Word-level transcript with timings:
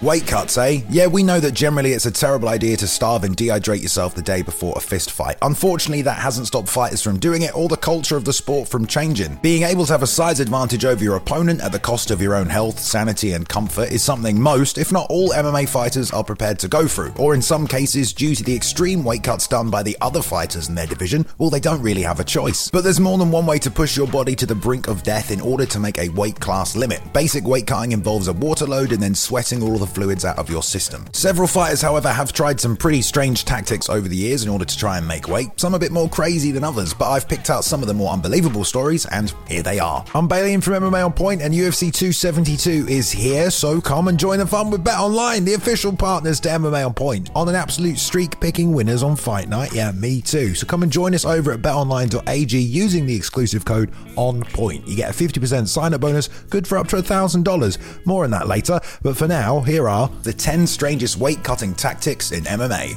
Weight 0.00 0.28
cuts, 0.28 0.56
eh? 0.58 0.82
Yeah, 0.90 1.08
we 1.08 1.24
know 1.24 1.40
that 1.40 1.54
generally 1.54 1.90
it's 1.90 2.06
a 2.06 2.12
terrible 2.12 2.48
idea 2.48 2.76
to 2.76 2.86
starve 2.86 3.24
and 3.24 3.36
dehydrate 3.36 3.82
yourself 3.82 4.14
the 4.14 4.22
day 4.22 4.42
before 4.42 4.74
a 4.76 4.80
fist 4.80 5.10
fight. 5.10 5.38
Unfortunately, 5.42 6.02
that 6.02 6.20
hasn't 6.20 6.46
stopped 6.46 6.68
fighters 6.68 7.02
from 7.02 7.18
doing 7.18 7.42
it 7.42 7.56
or 7.56 7.68
the 7.68 7.76
culture 7.76 8.16
of 8.16 8.24
the 8.24 8.32
sport 8.32 8.68
from 8.68 8.86
changing. 8.86 9.34
Being 9.42 9.64
able 9.64 9.84
to 9.86 9.92
have 9.92 10.04
a 10.04 10.06
size 10.06 10.38
advantage 10.38 10.84
over 10.84 11.02
your 11.02 11.16
opponent 11.16 11.60
at 11.62 11.72
the 11.72 11.80
cost 11.80 12.12
of 12.12 12.22
your 12.22 12.36
own 12.36 12.46
health, 12.46 12.78
sanity, 12.78 13.32
and 13.32 13.48
comfort 13.48 13.90
is 13.90 14.00
something 14.00 14.40
most, 14.40 14.78
if 14.78 14.92
not 14.92 15.08
all, 15.10 15.30
MMA 15.30 15.68
fighters 15.68 16.12
are 16.12 16.22
prepared 16.22 16.60
to 16.60 16.68
go 16.68 16.86
through. 16.86 17.12
Or 17.18 17.34
in 17.34 17.42
some 17.42 17.66
cases, 17.66 18.12
due 18.12 18.36
to 18.36 18.44
the 18.44 18.54
extreme 18.54 19.02
weight 19.02 19.24
cuts 19.24 19.48
done 19.48 19.68
by 19.68 19.82
the 19.82 19.96
other 20.00 20.22
fighters 20.22 20.68
in 20.68 20.76
their 20.76 20.86
division, 20.86 21.26
well, 21.38 21.50
they 21.50 21.58
don't 21.58 21.82
really 21.82 22.02
have 22.02 22.20
a 22.20 22.24
choice. 22.24 22.70
But 22.70 22.84
there's 22.84 23.00
more 23.00 23.18
than 23.18 23.32
one 23.32 23.46
way 23.46 23.58
to 23.58 23.70
push 23.70 23.96
your 23.96 24.06
body 24.06 24.36
to 24.36 24.46
the 24.46 24.54
brink 24.54 24.86
of 24.86 25.02
death 25.02 25.32
in 25.32 25.40
order 25.40 25.66
to 25.66 25.80
make 25.80 25.98
a 25.98 26.08
weight 26.10 26.38
class 26.38 26.76
limit. 26.76 27.00
Basic 27.12 27.42
weight 27.42 27.66
cutting 27.66 27.90
involves 27.90 28.28
a 28.28 28.32
water 28.32 28.64
load 28.64 28.92
and 28.92 29.02
then 29.02 29.16
sweating 29.16 29.60
all 29.60 29.76
the 29.76 29.87
fluids 29.88 30.24
out 30.24 30.38
of 30.38 30.50
your 30.50 30.62
system. 30.62 31.06
Several 31.12 31.48
fighters, 31.48 31.80
however, 31.80 32.10
have 32.10 32.32
tried 32.32 32.60
some 32.60 32.76
pretty 32.76 33.02
strange 33.02 33.44
tactics 33.44 33.88
over 33.88 34.08
the 34.08 34.16
years 34.16 34.44
in 34.44 34.50
order 34.50 34.64
to 34.64 34.76
try 34.76 34.98
and 34.98 35.08
make 35.08 35.28
weight, 35.28 35.48
some 35.56 35.74
a 35.74 35.78
bit 35.78 35.92
more 35.92 36.08
crazy 36.08 36.50
than 36.50 36.64
others, 36.64 36.94
but 36.94 37.10
I've 37.10 37.28
picked 37.28 37.50
out 37.50 37.64
some 37.64 37.82
of 37.82 37.88
the 37.88 37.94
more 37.94 38.12
unbelievable 38.12 38.64
stories, 38.64 39.06
and 39.06 39.32
here 39.46 39.62
they 39.62 39.78
are. 39.78 40.04
I'm 40.14 40.28
Bailey 40.28 40.56
from 40.60 40.74
MMA 40.74 41.04
On 41.04 41.12
Point, 41.12 41.42
and 41.42 41.54
UFC 41.54 41.92
272 41.92 42.86
is 42.88 43.10
here, 43.10 43.50
so 43.50 43.80
come 43.80 44.08
and 44.08 44.18
join 44.18 44.38
the 44.38 44.46
fun 44.46 44.70
with 44.70 44.82
Bet 44.84 44.98
Online, 44.98 45.44
the 45.44 45.54
official 45.54 45.94
partners 45.94 46.40
to 46.40 46.48
MMA 46.48 46.86
On 46.86 46.94
Point, 46.94 47.30
on 47.34 47.48
an 47.48 47.54
absolute 47.54 47.98
streak 47.98 48.40
picking 48.40 48.72
winners 48.72 49.02
on 49.02 49.16
fight 49.16 49.48
night. 49.48 49.72
Yeah, 49.72 49.92
me 49.92 50.20
too. 50.20 50.54
So 50.54 50.66
come 50.66 50.82
and 50.82 50.90
join 50.90 51.14
us 51.14 51.24
over 51.24 51.52
at 51.52 51.62
betonline.ag 51.62 52.58
using 52.58 53.06
the 53.06 53.14
exclusive 53.14 53.64
code 53.64 53.92
ON 54.16 54.42
POINT. 54.42 54.86
You 54.86 54.96
get 54.96 55.10
a 55.10 55.12
50% 55.12 55.68
sign 55.68 55.94
up 55.94 56.00
bonus, 56.00 56.28
good 56.50 56.66
for 56.66 56.78
up 56.78 56.88
to 56.88 56.96
$1,000. 56.96 58.06
More 58.06 58.24
on 58.24 58.30
that 58.30 58.48
later, 58.48 58.80
but 59.02 59.16
for 59.16 59.28
now, 59.28 59.60
here 59.60 59.77
are 59.86 60.08
the 60.22 60.32
10 60.32 60.66
strangest 60.66 61.18
weight 61.18 61.44
cutting 61.44 61.74
tactics 61.74 62.32
in 62.32 62.44
MMA. 62.44 62.96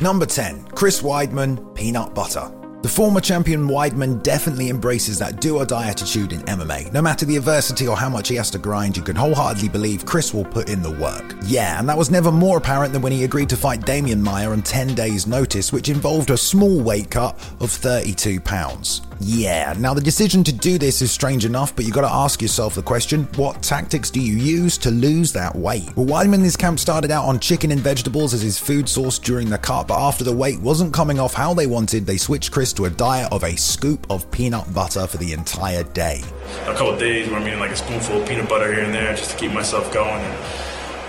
Number 0.00 0.24
10 0.24 0.64
Chris 0.68 1.02
Weidman, 1.02 1.74
Peanut 1.74 2.14
Butter. 2.14 2.50
The 2.82 2.88
former 2.88 3.20
champion 3.20 3.68
Weidman 3.68 4.22
definitely 4.22 4.70
embraces 4.70 5.18
that 5.18 5.42
do 5.42 5.58
or 5.58 5.66
die 5.66 5.86
attitude 5.86 6.32
in 6.32 6.40
MMA. 6.44 6.90
No 6.94 7.02
matter 7.02 7.26
the 7.26 7.36
adversity 7.36 7.86
or 7.86 7.94
how 7.94 8.08
much 8.08 8.28
he 8.28 8.36
has 8.36 8.50
to 8.52 8.58
grind, 8.58 8.96
you 8.96 9.02
can 9.02 9.14
wholeheartedly 9.14 9.68
believe 9.68 10.06
Chris 10.06 10.32
will 10.32 10.46
put 10.46 10.70
in 10.70 10.80
the 10.80 10.90
work. 10.90 11.36
Yeah, 11.44 11.78
and 11.78 11.86
that 11.90 11.98
was 11.98 12.10
never 12.10 12.32
more 12.32 12.56
apparent 12.56 12.94
than 12.94 13.02
when 13.02 13.12
he 13.12 13.24
agreed 13.24 13.50
to 13.50 13.56
fight 13.58 13.82
Demian 13.82 14.20
Maia 14.20 14.50
on 14.50 14.62
10 14.62 14.94
days' 14.94 15.26
notice, 15.26 15.74
which 15.74 15.90
involved 15.90 16.30
a 16.30 16.38
small 16.38 16.80
weight 16.80 17.10
cut 17.10 17.36
of 17.60 17.70
32 17.70 18.40
pounds. 18.40 19.02
Yeah, 19.22 19.74
now 19.78 19.92
the 19.92 20.00
decision 20.00 20.42
to 20.44 20.52
do 20.52 20.78
this 20.78 21.02
is 21.02 21.12
strange 21.12 21.44
enough, 21.44 21.76
but 21.76 21.84
you 21.84 21.92
gotta 21.92 22.10
ask 22.10 22.40
yourself 22.40 22.74
the 22.74 22.82
question 22.82 23.24
what 23.36 23.62
tactics 23.62 24.10
do 24.10 24.18
you 24.18 24.34
use 24.34 24.78
to 24.78 24.90
lose 24.90 25.30
that 25.34 25.54
weight? 25.54 25.94
Well, 25.94 26.06
Weidman 26.06 26.36
in 26.36 26.44
his 26.44 26.56
camp 26.56 26.78
started 26.78 27.10
out 27.10 27.26
on 27.26 27.38
chicken 27.38 27.70
and 27.70 27.82
vegetables 27.82 28.32
as 28.32 28.40
his 28.40 28.58
food 28.58 28.88
source 28.88 29.18
during 29.18 29.50
the 29.50 29.58
cut, 29.58 29.88
but 29.88 30.00
after 30.00 30.24
the 30.24 30.34
weight 30.34 30.58
wasn't 30.60 30.94
coming 30.94 31.20
off 31.20 31.34
how 31.34 31.52
they 31.52 31.66
wanted, 31.66 32.06
they 32.06 32.16
switched 32.16 32.50
Chris 32.50 32.72
to 32.72 32.86
a 32.86 32.90
diet 32.90 33.30
of 33.30 33.44
a 33.44 33.56
scoop 33.56 34.06
of 34.08 34.30
peanut 34.30 34.72
butter 34.72 35.06
for 35.06 35.18
the 35.18 35.34
entire 35.34 35.82
day. 35.82 36.22
A 36.62 36.72
couple 36.72 36.96
days 36.96 37.28
where 37.28 37.38
I'm 37.38 37.46
eating 37.46 37.60
like 37.60 37.72
a 37.72 37.76
spoonful 37.76 38.22
of 38.22 38.28
peanut 38.28 38.48
butter 38.48 38.72
here 38.72 38.84
and 38.84 38.94
there 38.94 39.14
just 39.14 39.32
to 39.32 39.36
keep 39.36 39.52
myself 39.52 39.92
going. 39.92 40.24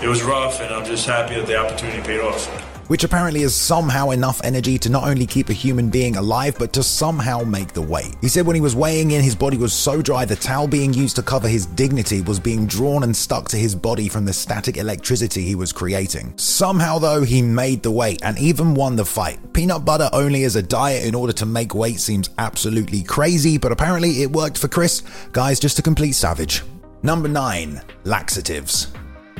It 0.02 0.08
was 0.08 0.22
rough, 0.22 0.60
and 0.60 0.74
I'm 0.74 0.84
just 0.84 1.06
happy 1.06 1.36
that 1.36 1.46
the 1.46 1.56
opportunity 1.56 2.02
paid 2.02 2.20
off 2.20 2.71
which 2.92 3.04
apparently 3.04 3.40
is 3.40 3.54
somehow 3.54 4.10
enough 4.10 4.38
energy 4.44 4.76
to 4.76 4.90
not 4.90 5.08
only 5.08 5.24
keep 5.24 5.48
a 5.48 5.54
human 5.54 5.88
being 5.88 6.16
alive, 6.16 6.54
but 6.58 6.74
to 6.74 6.82
somehow 6.82 7.38
make 7.38 7.72
the 7.72 7.80
weight. 7.80 8.14
He 8.20 8.28
said 8.28 8.44
when 8.44 8.54
he 8.54 8.60
was 8.60 8.76
weighing 8.76 9.12
in, 9.12 9.22
his 9.22 9.34
body 9.34 9.56
was 9.56 9.72
so 9.72 10.02
dry, 10.02 10.26
the 10.26 10.36
towel 10.36 10.68
being 10.68 10.92
used 10.92 11.16
to 11.16 11.22
cover 11.22 11.48
his 11.48 11.64
dignity 11.64 12.20
was 12.20 12.38
being 12.38 12.66
drawn 12.66 13.02
and 13.02 13.16
stuck 13.16 13.48
to 13.48 13.56
his 13.56 13.74
body 13.74 14.08
from 14.10 14.26
the 14.26 14.32
static 14.34 14.76
electricity 14.76 15.40
he 15.40 15.54
was 15.54 15.72
creating. 15.72 16.34
Somehow, 16.36 16.98
though, 16.98 17.22
he 17.22 17.40
made 17.40 17.82
the 17.82 17.90
weight 17.90 18.20
and 18.22 18.38
even 18.38 18.74
won 18.74 18.96
the 18.96 19.06
fight. 19.06 19.38
Peanut 19.54 19.86
butter 19.86 20.10
only 20.12 20.44
as 20.44 20.56
a 20.56 20.62
diet 20.62 21.06
in 21.06 21.14
order 21.14 21.32
to 21.32 21.46
make 21.46 21.74
weight 21.74 21.98
seems 21.98 22.28
absolutely 22.36 23.02
crazy, 23.02 23.56
but 23.56 23.72
apparently 23.72 24.20
it 24.20 24.30
worked 24.30 24.58
for 24.58 24.68
Chris. 24.68 25.02
Guys, 25.32 25.58
just 25.58 25.78
a 25.78 25.82
complete 25.82 26.12
savage. 26.12 26.62
Number 27.02 27.26
9. 27.26 27.80
Laxatives. 28.04 28.88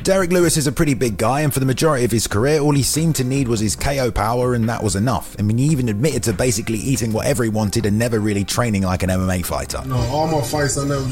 Derrick 0.03 0.33
Lewis 0.33 0.57
is 0.57 0.67
a 0.67 0.71
pretty 0.73 0.95
big 0.95 1.15
guy, 1.15 1.41
and 1.41 1.53
for 1.53 1.61
the 1.61 1.65
majority 1.65 2.03
of 2.03 2.11
his 2.11 2.27
career, 2.27 2.59
all 2.59 2.73
he 2.73 2.83
seemed 2.83 3.15
to 3.15 3.23
need 3.23 3.47
was 3.47 3.61
his 3.61 3.77
KO 3.77 4.11
power, 4.11 4.53
and 4.53 4.67
that 4.67 4.83
was 4.83 4.97
enough. 4.97 5.33
I 5.39 5.43
mean, 5.43 5.57
he 5.57 5.67
even 5.67 5.87
admitted 5.87 6.23
to 6.23 6.33
basically 6.33 6.77
eating 6.77 7.13
whatever 7.13 7.45
he 7.45 7.49
wanted 7.49 7.85
and 7.85 7.97
never 7.97 8.19
really 8.19 8.43
training 8.43 8.83
like 8.83 9.03
an 9.03 9.09
MMA 9.09 9.45
fighter. 9.45 9.81
No, 9.85 9.95
all 9.95 10.27
my 10.27 10.41
fights, 10.41 10.77
I 10.77 10.85
never 10.85 11.09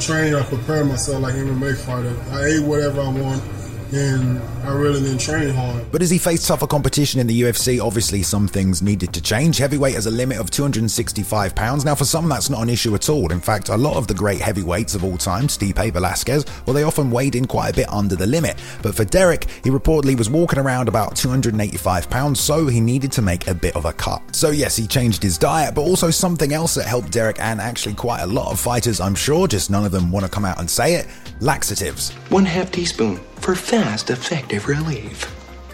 trained 0.00 0.34
or 0.34 0.42
prepared 0.42 0.88
myself 0.88 1.22
like 1.22 1.34
an 1.34 1.46
MMA 1.46 1.78
fighter. 1.78 2.16
I 2.32 2.46
ate 2.46 2.64
whatever 2.64 3.02
I 3.02 3.10
want 3.10 3.44
and 3.92 4.40
I 4.64 4.72
really 4.72 5.00
didn't 5.00 5.18
train 5.18 5.50
hard. 5.50 5.90
But 5.90 6.02
as 6.02 6.10
he 6.10 6.18
faced 6.18 6.46
tougher 6.46 6.66
competition 6.66 7.20
in 7.20 7.26
the 7.26 7.42
UFC, 7.42 7.80
obviously 7.84 8.22
some 8.22 8.48
things 8.48 8.82
needed 8.82 9.12
to 9.12 9.20
change. 9.20 9.58
Heavyweight 9.58 9.94
has 9.94 10.06
a 10.06 10.10
limit 10.10 10.38
of 10.38 10.50
265 10.50 11.54
pounds. 11.54 11.84
Now, 11.84 11.94
for 11.94 12.04
some, 12.04 12.28
that's 12.28 12.50
not 12.50 12.62
an 12.62 12.70
issue 12.70 12.94
at 12.94 13.08
all. 13.08 13.32
In 13.32 13.40
fact, 13.40 13.68
a 13.68 13.76
lot 13.76 13.96
of 13.96 14.06
the 14.06 14.14
great 14.14 14.40
heavyweights 14.40 14.94
of 14.94 15.04
all 15.04 15.16
time, 15.16 15.46
Stipe 15.46 15.92
Velasquez, 15.92 16.44
well, 16.66 16.74
they 16.74 16.84
often 16.84 17.10
weighed 17.10 17.34
in 17.34 17.46
quite 17.46 17.70
a 17.70 17.74
bit 17.74 17.92
under 17.92 18.16
the 18.16 18.26
limit. 18.26 18.62
But 18.82 18.94
for 18.94 19.04
Derrick, 19.04 19.46
he 19.62 19.70
reportedly 19.70 20.16
was 20.16 20.30
walking 20.30 20.58
around 20.58 20.88
about 20.88 21.16
285 21.16 22.08
pounds, 22.08 22.40
so 22.40 22.66
he 22.66 22.80
needed 22.80 23.12
to 23.12 23.22
make 23.22 23.46
a 23.46 23.54
bit 23.54 23.76
of 23.76 23.84
a 23.84 23.92
cut. 23.92 24.22
So 24.34 24.50
yes, 24.50 24.76
he 24.76 24.86
changed 24.86 25.22
his 25.22 25.38
diet, 25.38 25.74
but 25.74 25.82
also 25.82 26.10
something 26.10 26.52
else 26.52 26.74
that 26.74 26.86
helped 26.86 27.10
Derrick 27.10 27.40
and 27.40 27.60
actually 27.60 27.94
quite 27.94 28.22
a 28.22 28.26
lot 28.26 28.52
of 28.52 28.58
fighters, 28.58 29.00
I'm 29.00 29.14
sure, 29.14 29.46
just 29.46 29.70
none 29.70 29.84
of 29.84 29.92
them 29.92 30.10
want 30.10 30.24
to 30.24 30.30
come 30.30 30.44
out 30.44 30.58
and 30.58 30.70
say 30.70 30.94
it, 30.94 31.06
laxatives. 31.40 32.12
One 32.30 32.44
half 32.44 32.70
teaspoon 32.70 33.20
for 33.42 33.54
fast, 33.56 34.10
effective 34.10 34.68
relief. 34.68 35.26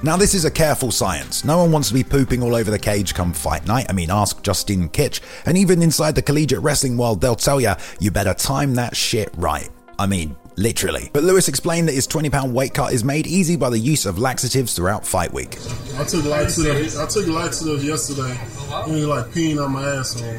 Now, 0.02 0.16
this 0.16 0.32
is 0.32 0.44
a 0.44 0.50
careful 0.50 0.90
science. 0.90 1.44
No 1.44 1.58
one 1.58 1.72
wants 1.72 1.88
to 1.88 1.94
be 1.94 2.04
pooping 2.04 2.42
all 2.42 2.54
over 2.54 2.70
the 2.70 2.78
cage 2.78 3.14
come 3.14 3.32
fight 3.32 3.66
night. 3.66 3.86
I 3.88 3.92
mean, 3.92 4.10
ask 4.10 4.42
Justin 4.42 4.88
Kish. 4.88 5.20
And 5.44 5.58
even 5.58 5.82
inside 5.82 6.14
the 6.14 6.22
collegiate 6.22 6.60
wrestling 6.60 6.96
world, 6.96 7.20
they'll 7.20 7.34
tell 7.34 7.60
you, 7.60 7.72
you 7.98 8.10
better 8.10 8.32
time 8.32 8.74
that 8.76 8.96
shit 8.96 9.28
right. 9.36 9.68
I 9.98 10.06
mean, 10.06 10.36
literally. 10.56 11.10
But 11.12 11.24
Lewis 11.24 11.48
explained 11.48 11.88
that 11.88 11.94
his 11.94 12.06
20 12.06 12.30
pound 12.30 12.54
weight 12.54 12.74
cut 12.74 12.92
is 12.92 13.02
made 13.04 13.26
easy 13.26 13.56
by 13.56 13.70
the 13.70 13.78
use 13.78 14.06
of 14.06 14.18
laxatives 14.18 14.72
throughout 14.74 15.04
fight 15.04 15.32
week. 15.32 15.58
I 15.96 16.04
took 16.04 16.24
laxatives, 16.24 16.96
I 16.96 17.06
took 17.06 17.26
laxatives 17.26 17.84
yesterday. 17.84 18.32
It 18.32 18.92
was 18.92 19.06
like 19.06 19.26
peeing 19.26 19.62
on 19.62 19.72
my 19.72 19.84
asshole. 19.96 20.38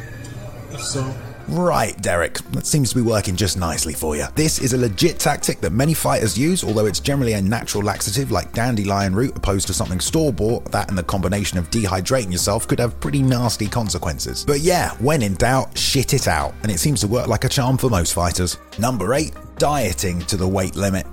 So 0.80 1.04
Right, 1.50 2.00
Derrick, 2.00 2.38
that 2.52 2.68
seems 2.68 2.92
to 2.92 2.96
be 2.96 3.02
working 3.02 3.36
just 3.36 3.58
nicely 3.58 3.94
for 3.94 4.16
you. 4.16 4.28
This 4.36 4.60
is 4.60 4.74
a 4.74 4.78
legit 4.78 5.18
tactic 5.18 5.60
that 5.62 5.72
many 5.72 5.96
fighters 5.96 6.38
use, 6.38 6.64
although 6.64 6.86
it's 6.86 7.00
generally 7.00 7.34
a 7.34 7.42
natural 7.42 7.84
laxative 7.84 8.30
like 8.30 8.54
dandelion 8.54 9.16
root 9.16 9.36
opposed 9.36 9.66
to 9.68 9.74
something 9.74 10.00
store 10.00 10.32
bought 10.32 10.72
that 10.72 10.90
and 10.90 10.98
the 10.98 11.04
combination 11.04 11.58
of 11.58 11.72
dehydrating 11.72 12.32
yourself 12.32 12.68
could 12.68 12.80
have 12.80 13.00
pretty 13.00 13.24
nasty 13.24 13.68
consequences. 13.68 14.46
But 14.46 14.60
yeah, 14.60 14.92
when 14.98 15.24
in 15.24 15.34
doubt, 15.36 15.76
shit 15.76 16.14
it 16.14 16.28
out, 16.28 16.54
and 16.62 16.72
it 16.72 16.80
seems 16.80 17.02
to 17.02 17.08
work 17.08 17.28
like 17.28 17.46
a 17.46 17.50
charm 17.50 17.80
for 17.80 17.90
most 17.90 18.14
fighters. 18.14 18.58
Number 18.78 19.16
8, 19.16 19.34
dieting 19.58 20.20
to 20.28 20.38
the 20.38 20.48
weight 20.48 20.76
limit. 20.76 21.08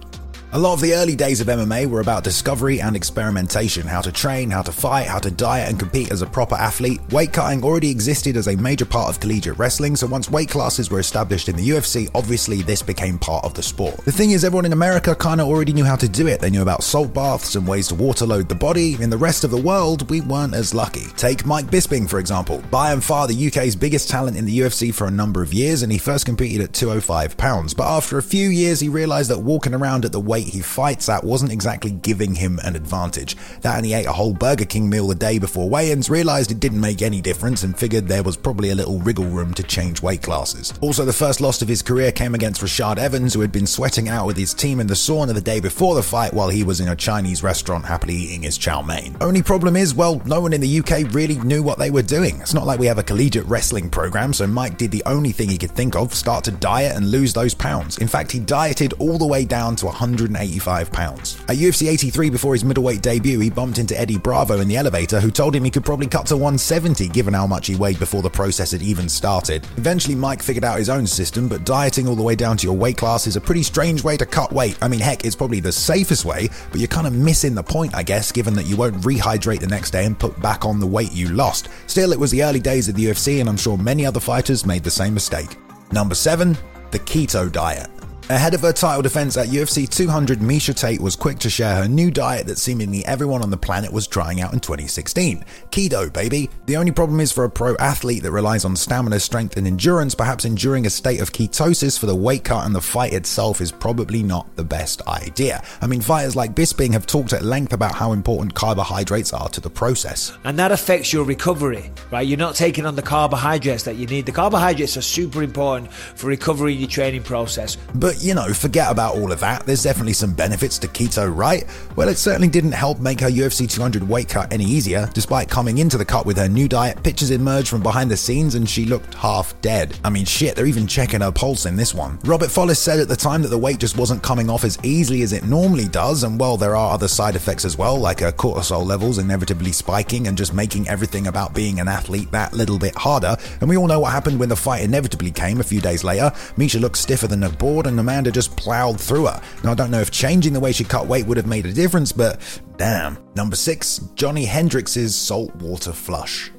A 0.56 0.66
lot 0.66 0.72
of 0.72 0.80
the 0.80 0.94
early 0.94 1.14
days 1.14 1.42
of 1.42 1.48
MMA 1.48 1.84
were 1.84 2.00
about 2.00 2.24
discovery 2.24 2.80
and 2.80 2.96
experimentation 2.96 3.86
how 3.86 4.00
to 4.00 4.10
train, 4.10 4.48
how 4.48 4.62
to 4.62 4.72
fight, 4.72 5.06
how 5.06 5.18
to 5.18 5.30
diet 5.30 5.68
and 5.68 5.78
compete 5.78 6.10
as 6.10 6.22
a 6.22 6.26
proper 6.26 6.54
athlete. 6.54 6.98
Weight 7.10 7.34
cutting 7.34 7.62
already 7.62 7.90
existed 7.90 8.38
as 8.38 8.48
a 8.48 8.56
major 8.56 8.86
part 8.86 9.10
of 9.10 9.20
collegiate 9.20 9.58
wrestling, 9.58 9.96
so 9.96 10.06
once 10.06 10.30
weight 10.30 10.48
classes 10.48 10.90
were 10.90 10.98
established 10.98 11.50
in 11.50 11.56
the 11.56 11.68
UFC, 11.68 12.08
obviously 12.14 12.62
this 12.62 12.80
became 12.80 13.18
part 13.18 13.44
of 13.44 13.52
the 13.52 13.62
sport. 13.62 13.98
The 14.06 14.12
thing 14.12 14.30
is, 14.30 14.46
everyone 14.46 14.64
in 14.64 14.72
America 14.72 15.14
kind 15.14 15.42
of 15.42 15.46
already 15.46 15.74
knew 15.74 15.84
how 15.84 15.96
to 15.96 16.08
do 16.08 16.26
it. 16.26 16.40
They 16.40 16.48
knew 16.48 16.62
about 16.62 16.82
salt 16.82 17.12
baths 17.12 17.54
and 17.54 17.68
ways 17.68 17.88
to 17.88 17.94
waterload 17.94 18.48
the 18.48 18.54
body. 18.54 18.96
In 18.98 19.10
the 19.10 19.18
rest 19.18 19.44
of 19.44 19.50
the 19.50 19.60
world, 19.60 20.08
we 20.08 20.22
weren't 20.22 20.54
as 20.54 20.72
lucky. 20.72 21.04
Take 21.18 21.44
Mike 21.44 21.66
Bisping, 21.66 22.08
for 22.08 22.18
example. 22.18 22.62
By 22.70 22.94
and 22.94 23.04
far 23.04 23.28
the 23.28 23.48
UK's 23.48 23.76
biggest 23.76 24.08
talent 24.08 24.38
in 24.38 24.46
the 24.46 24.60
UFC 24.60 24.94
for 24.94 25.06
a 25.06 25.10
number 25.10 25.42
of 25.42 25.52
years, 25.52 25.82
and 25.82 25.92
he 25.92 25.98
first 25.98 26.24
competed 26.24 26.62
at 26.62 26.72
205 26.72 27.36
pounds. 27.36 27.74
But 27.74 27.94
after 27.94 28.16
a 28.16 28.22
few 28.22 28.48
years, 28.48 28.80
he 28.80 28.88
realized 28.88 29.28
that 29.28 29.40
walking 29.40 29.74
around 29.74 30.06
at 30.06 30.12
the 30.12 30.18
weight 30.18 30.45
he 30.46 30.60
fights 30.60 31.08
at 31.08 31.24
wasn't 31.24 31.52
exactly 31.52 31.90
giving 31.90 32.34
him 32.34 32.58
an 32.64 32.76
advantage. 32.76 33.36
That 33.62 33.76
and 33.76 33.86
he 33.86 33.94
ate 33.94 34.06
a 34.06 34.12
whole 34.12 34.32
Burger 34.32 34.64
King 34.64 34.88
meal 34.88 35.08
the 35.08 35.14
day 35.14 35.38
before 35.38 35.68
weigh-ins, 35.68 36.10
realised 36.10 36.50
it 36.50 36.60
didn't 36.60 36.80
make 36.80 37.02
any 37.02 37.20
difference 37.20 37.62
and 37.62 37.76
figured 37.76 38.08
there 38.08 38.22
was 38.22 38.36
probably 38.36 38.70
a 38.70 38.74
little 38.74 38.98
wriggle 39.00 39.26
room 39.26 39.54
to 39.54 39.62
change 39.62 40.02
weight 40.02 40.22
classes. 40.22 40.72
Also, 40.80 41.04
the 41.04 41.12
first 41.12 41.40
loss 41.40 41.62
of 41.62 41.68
his 41.68 41.82
career 41.82 42.12
came 42.12 42.34
against 42.34 42.60
Rashad 42.60 42.98
Evans, 42.98 43.34
who 43.34 43.40
had 43.40 43.52
been 43.52 43.66
sweating 43.66 44.08
out 44.08 44.26
with 44.26 44.36
his 44.36 44.54
team 44.54 44.80
in 44.80 44.86
the 44.86 44.94
sauna 44.94 45.34
the 45.34 45.40
day 45.40 45.60
before 45.60 45.94
the 45.94 46.02
fight 46.02 46.32
while 46.32 46.48
he 46.48 46.64
was 46.64 46.80
in 46.80 46.88
a 46.88 46.96
Chinese 46.96 47.42
restaurant 47.42 47.84
happily 47.84 48.14
eating 48.14 48.42
his 48.42 48.58
chow 48.58 48.82
mein. 48.82 49.16
Only 49.20 49.42
problem 49.42 49.76
is, 49.76 49.94
well, 49.94 50.20
no 50.24 50.40
one 50.40 50.52
in 50.52 50.60
the 50.60 50.78
UK 50.80 51.12
really 51.12 51.36
knew 51.36 51.62
what 51.62 51.78
they 51.78 51.90
were 51.90 52.02
doing. 52.02 52.40
It's 52.40 52.54
not 52.54 52.66
like 52.66 52.78
we 52.78 52.86
have 52.86 52.98
a 52.98 53.02
collegiate 53.02 53.46
wrestling 53.46 53.90
program, 53.90 54.32
so 54.32 54.46
Mike 54.46 54.78
did 54.78 54.90
the 54.90 55.02
only 55.06 55.32
thing 55.32 55.48
he 55.48 55.58
could 55.58 55.70
think 55.70 55.96
of, 55.96 56.14
start 56.14 56.44
to 56.44 56.50
diet 56.50 56.96
and 56.96 57.10
lose 57.10 57.32
those 57.32 57.54
pounds. 57.54 57.98
In 57.98 58.08
fact, 58.08 58.32
he 58.32 58.38
dieted 58.38 58.94
all 58.98 59.18
the 59.18 59.26
way 59.26 59.44
down 59.44 59.76
to 59.76 59.86
100 59.86 60.30
185 60.36 60.92
pounds. 60.92 61.36
At 61.48 61.56
UFC 61.56 61.88
83 61.88 62.30
before 62.30 62.52
his 62.52 62.64
middleweight 62.64 63.02
debut, 63.02 63.40
he 63.40 63.50
bumped 63.50 63.78
into 63.78 63.98
Eddie 63.98 64.18
Bravo 64.18 64.60
in 64.60 64.68
the 64.68 64.76
elevator, 64.76 65.20
who 65.20 65.30
told 65.30 65.56
him 65.56 65.64
he 65.64 65.70
could 65.70 65.84
probably 65.84 66.06
cut 66.06 66.26
to 66.26 66.36
170 66.36 67.08
given 67.08 67.32
how 67.32 67.46
much 67.46 67.66
he 67.66 67.76
weighed 67.76 67.98
before 67.98 68.22
the 68.22 68.30
process 68.30 68.72
had 68.72 68.82
even 68.82 69.08
started. 69.08 69.66
Eventually, 69.76 70.14
Mike 70.14 70.42
figured 70.42 70.64
out 70.64 70.78
his 70.78 70.90
own 70.90 71.06
system, 71.06 71.48
but 71.48 71.64
dieting 71.64 72.06
all 72.06 72.14
the 72.14 72.22
way 72.22 72.34
down 72.34 72.56
to 72.58 72.66
your 72.66 72.76
weight 72.76 72.98
class 72.98 73.26
is 73.26 73.36
a 73.36 73.40
pretty 73.40 73.62
strange 73.62 74.04
way 74.04 74.16
to 74.16 74.26
cut 74.26 74.52
weight. 74.52 74.76
I 74.82 74.88
mean, 74.88 75.00
heck, 75.00 75.24
it's 75.24 75.36
probably 75.36 75.60
the 75.60 75.72
safest 75.72 76.24
way, 76.24 76.48
but 76.70 76.80
you're 76.80 76.88
kind 76.88 77.06
of 77.06 77.14
missing 77.14 77.54
the 77.54 77.62
point, 77.62 77.94
I 77.94 78.02
guess, 78.02 78.30
given 78.30 78.54
that 78.54 78.66
you 78.66 78.76
won't 78.76 78.96
rehydrate 78.96 79.60
the 79.60 79.66
next 79.66 79.90
day 79.90 80.04
and 80.04 80.18
put 80.18 80.40
back 80.40 80.64
on 80.64 80.80
the 80.80 80.86
weight 80.86 81.12
you 81.12 81.28
lost. 81.28 81.68
Still, 81.86 82.12
it 82.12 82.20
was 82.20 82.30
the 82.30 82.42
early 82.42 82.60
days 82.60 82.88
of 82.88 82.94
the 82.94 83.06
UFC, 83.06 83.40
and 83.40 83.48
I'm 83.48 83.56
sure 83.56 83.78
many 83.78 84.04
other 84.04 84.20
fighters 84.20 84.66
made 84.66 84.84
the 84.84 84.90
same 84.90 85.14
mistake. 85.14 85.56
Number 85.92 86.14
7. 86.14 86.56
The 86.90 86.98
Keto 87.00 87.50
Diet. 87.50 87.95
Ahead 88.28 88.54
of 88.54 88.62
her 88.62 88.72
title 88.72 89.02
defense 89.02 89.36
at 89.36 89.46
UFC 89.46 89.88
200, 89.88 90.40
Miesha 90.40 90.74
Tate 90.74 91.00
was 91.00 91.14
quick 91.14 91.38
to 91.38 91.48
share 91.48 91.76
her 91.76 91.86
new 91.86 92.10
diet 92.10 92.48
that 92.48 92.58
seemingly 92.58 93.06
everyone 93.06 93.40
on 93.40 93.50
the 93.50 93.56
planet 93.56 93.92
was 93.92 94.08
trying 94.08 94.40
out 94.40 94.52
in 94.52 94.58
2016. 94.58 95.44
Keto, 95.70 96.12
baby. 96.12 96.50
The 96.64 96.76
only 96.76 96.90
problem 96.90 97.20
is 97.20 97.30
for 97.30 97.44
a 97.44 97.50
pro 97.50 97.76
athlete 97.76 98.24
that 98.24 98.32
relies 98.32 98.64
on 98.64 98.74
stamina, 98.74 99.20
strength, 99.20 99.56
and 99.56 99.64
endurance, 99.64 100.16
perhaps 100.16 100.44
enduring 100.44 100.86
a 100.86 100.90
state 100.90 101.20
of 101.20 101.30
ketosis 101.30 101.96
for 101.96 102.06
the 102.06 102.16
weight 102.16 102.42
cut 102.42 102.66
and 102.66 102.74
the 102.74 102.80
fight 102.80 103.12
itself 103.12 103.60
is 103.60 103.70
probably 103.70 104.24
not 104.24 104.56
the 104.56 104.64
best 104.64 105.06
idea. 105.06 105.62
I 105.80 105.86
mean, 105.86 106.00
fighters 106.00 106.34
like 106.34 106.52
Bisping 106.52 106.94
have 106.94 107.06
talked 107.06 107.32
at 107.32 107.44
length 107.44 107.72
about 107.72 107.94
how 107.94 108.10
important 108.10 108.54
carbohydrates 108.54 109.32
are 109.32 109.48
to 109.50 109.60
the 109.60 109.70
process. 109.70 110.36
And 110.42 110.58
that 110.58 110.72
affects 110.72 111.12
your 111.12 111.24
recovery, 111.24 111.92
right? 112.10 112.26
You're 112.26 112.38
not 112.38 112.56
taking 112.56 112.86
on 112.86 112.96
the 112.96 113.02
carbohydrates 113.02 113.84
that 113.84 113.94
you 113.94 114.08
need. 114.08 114.26
The 114.26 114.32
carbohydrates 114.32 114.96
are 114.96 115.02
super 115.02 115.44
important 115.44 115.92
for 115.92 116.26
recovery 116.26 116.72
in 116.72 116.80
your 116.80 116.88
training 116.88 117.22
process. 117.22 117.76
But 117.94 118.15
you 118.18 118.34
know, 118.34 118.52
forget 118.52 118.90
about 118.90 119.14
all 119.14 119.32
of 119.32 119.40
that. 119.40 119.66
There's 119.66 119.82
definitely 119.82 120.12
some 120.12 120.34
benefits 120.34 120.78
to 120.80 120.88
keto, 120.88 121.34
right? 121.34 121.64
Well, 121.96 122.08
it 122.08 122.16
certainly 122.16 122.48
didn't 122.48 122.72
help 122.72 123.00
make 123.00 123.20
her 123.20 123.28
UFC 123.28 123.70
200 123.70 124.08
weight 124.08 124.28
cut 124.28 124.52
any 124.52 124.64
easier. 124.64 125.08
Despite 125.14 125.48
coming 125.48 125.78
into 125.78 125.98
the 125.98 126.04
cut 126.04 126.26
with 126.26 126.36
her 126.36 126.48
new 126.48 126.68
diet, 126.68 127.02
pictures 127.02 127.30
emerged 127.30 127.68
from 127.68 127.82
behind 127.82 128.10
the 128.10 128.16
scenes 128.16 128.54
and 128.54 128.68
she 128.68 128.84
looked 128.84 129.14
half 129.14 129.58
dead. 129.60 129.98
I 130.04 130.10
mean, 130.10 130.24
shit, 130.24 130.56
they're 130.56 130.66
even 130.66 130.86
checking 130.86 131.20
her 131.20 131.32
pulse 131.32 131.66
in 131.66 131.76
this 131.76 131.94
one. 131.94 132.18
Robert 132.24 132.48
Follis 132.48 132.78
said 132.78 133.00
at 133.00 133.08
the 133.08 133.16
time 133.16 133.42
that 133.42 133.48
the 133.48 133.58
weight 133.58 133.78
just 133.78 133.96
wasn't 133.96 134.22
coming 134.22 134.50
off 134.50 134.64
as 134.64 134.78
easily 134.82 135.22
as 135.22 135.32
it 135.32 135.44
normally 135.44 135.88
does, 135.88 136.22
and 136.22 136.38
well, 136.38 136.56
there 136.56 136.76
are 136.76 136.92
other 136.92 137.08
side 137.08 137.36
effects 137.36 137.64
as 137.64 137.78
well, 137.78 137.98
like 137.98 138.20
her 138.20 138.32
cortisol 138.32 138.84
levels 138.84 139.18
inevitably 139.18 139.72
spiking 139.72 140.26
and 140.26 140.36
just 140.36 140.54
making 140.54 140.88
everything 140.88 141.26
about 141.26 141.54
being 141.54 141.80
an 141.80 141.88
athlete 141.88 142.30
that 142.30 142.52
little 142.52 142.78
bit 142.78 142.94
harder. 142.94 143.36
And 143.60 143.68
we 143.68 143.76
all 143.76 143.86
know 143.86 144.00
what 144.00 144.12
happened 144.12 144.38
when 144.38 144.48
the 144.48 144.56
fight 144.56 144.82
inevitably 144.82 145.30
came 145.30 145.60
a 145.60 145.64
few 145.64 145.80
days 145.80 146.04
later. 146.04 146.30
Miesha 146.56 146.80
looked 146.80 146.98
stiffer 146.98 147.26
than 147.26 147.42
a 147.42 147.50
board, 147.50 147.86
and 147.86 147.98
Amanda 148.06 148.30
just 148.30 148.56
plowed 148.56 149.00
through 149.00 149.26
her. 149.26 149.42
Now, 149.64 149.72
I 149.72 149.74
don't 149.74 149.90
know 149.90 150.00
if 150.00 150.12
changing 150.12 150.52
the 150.52 150.60
way 150.60 150.70
she 150.70 150.84
cut 150.84 151.08
weight 151.08 151.26
would 151.26 151.36
have 151.38 151.48
made 151.48 151.66
a 151.66 151.72
difference, 151.72 152.12
but 152.12 152.40
damn. 152.76 153.18
Number 153.34 153.56
six, 153.56 153.98
Johnny 154.14 154.46
Hendricks's 154.46 155.16
saltwater 155.16 155.90
flush. 155.90 156.52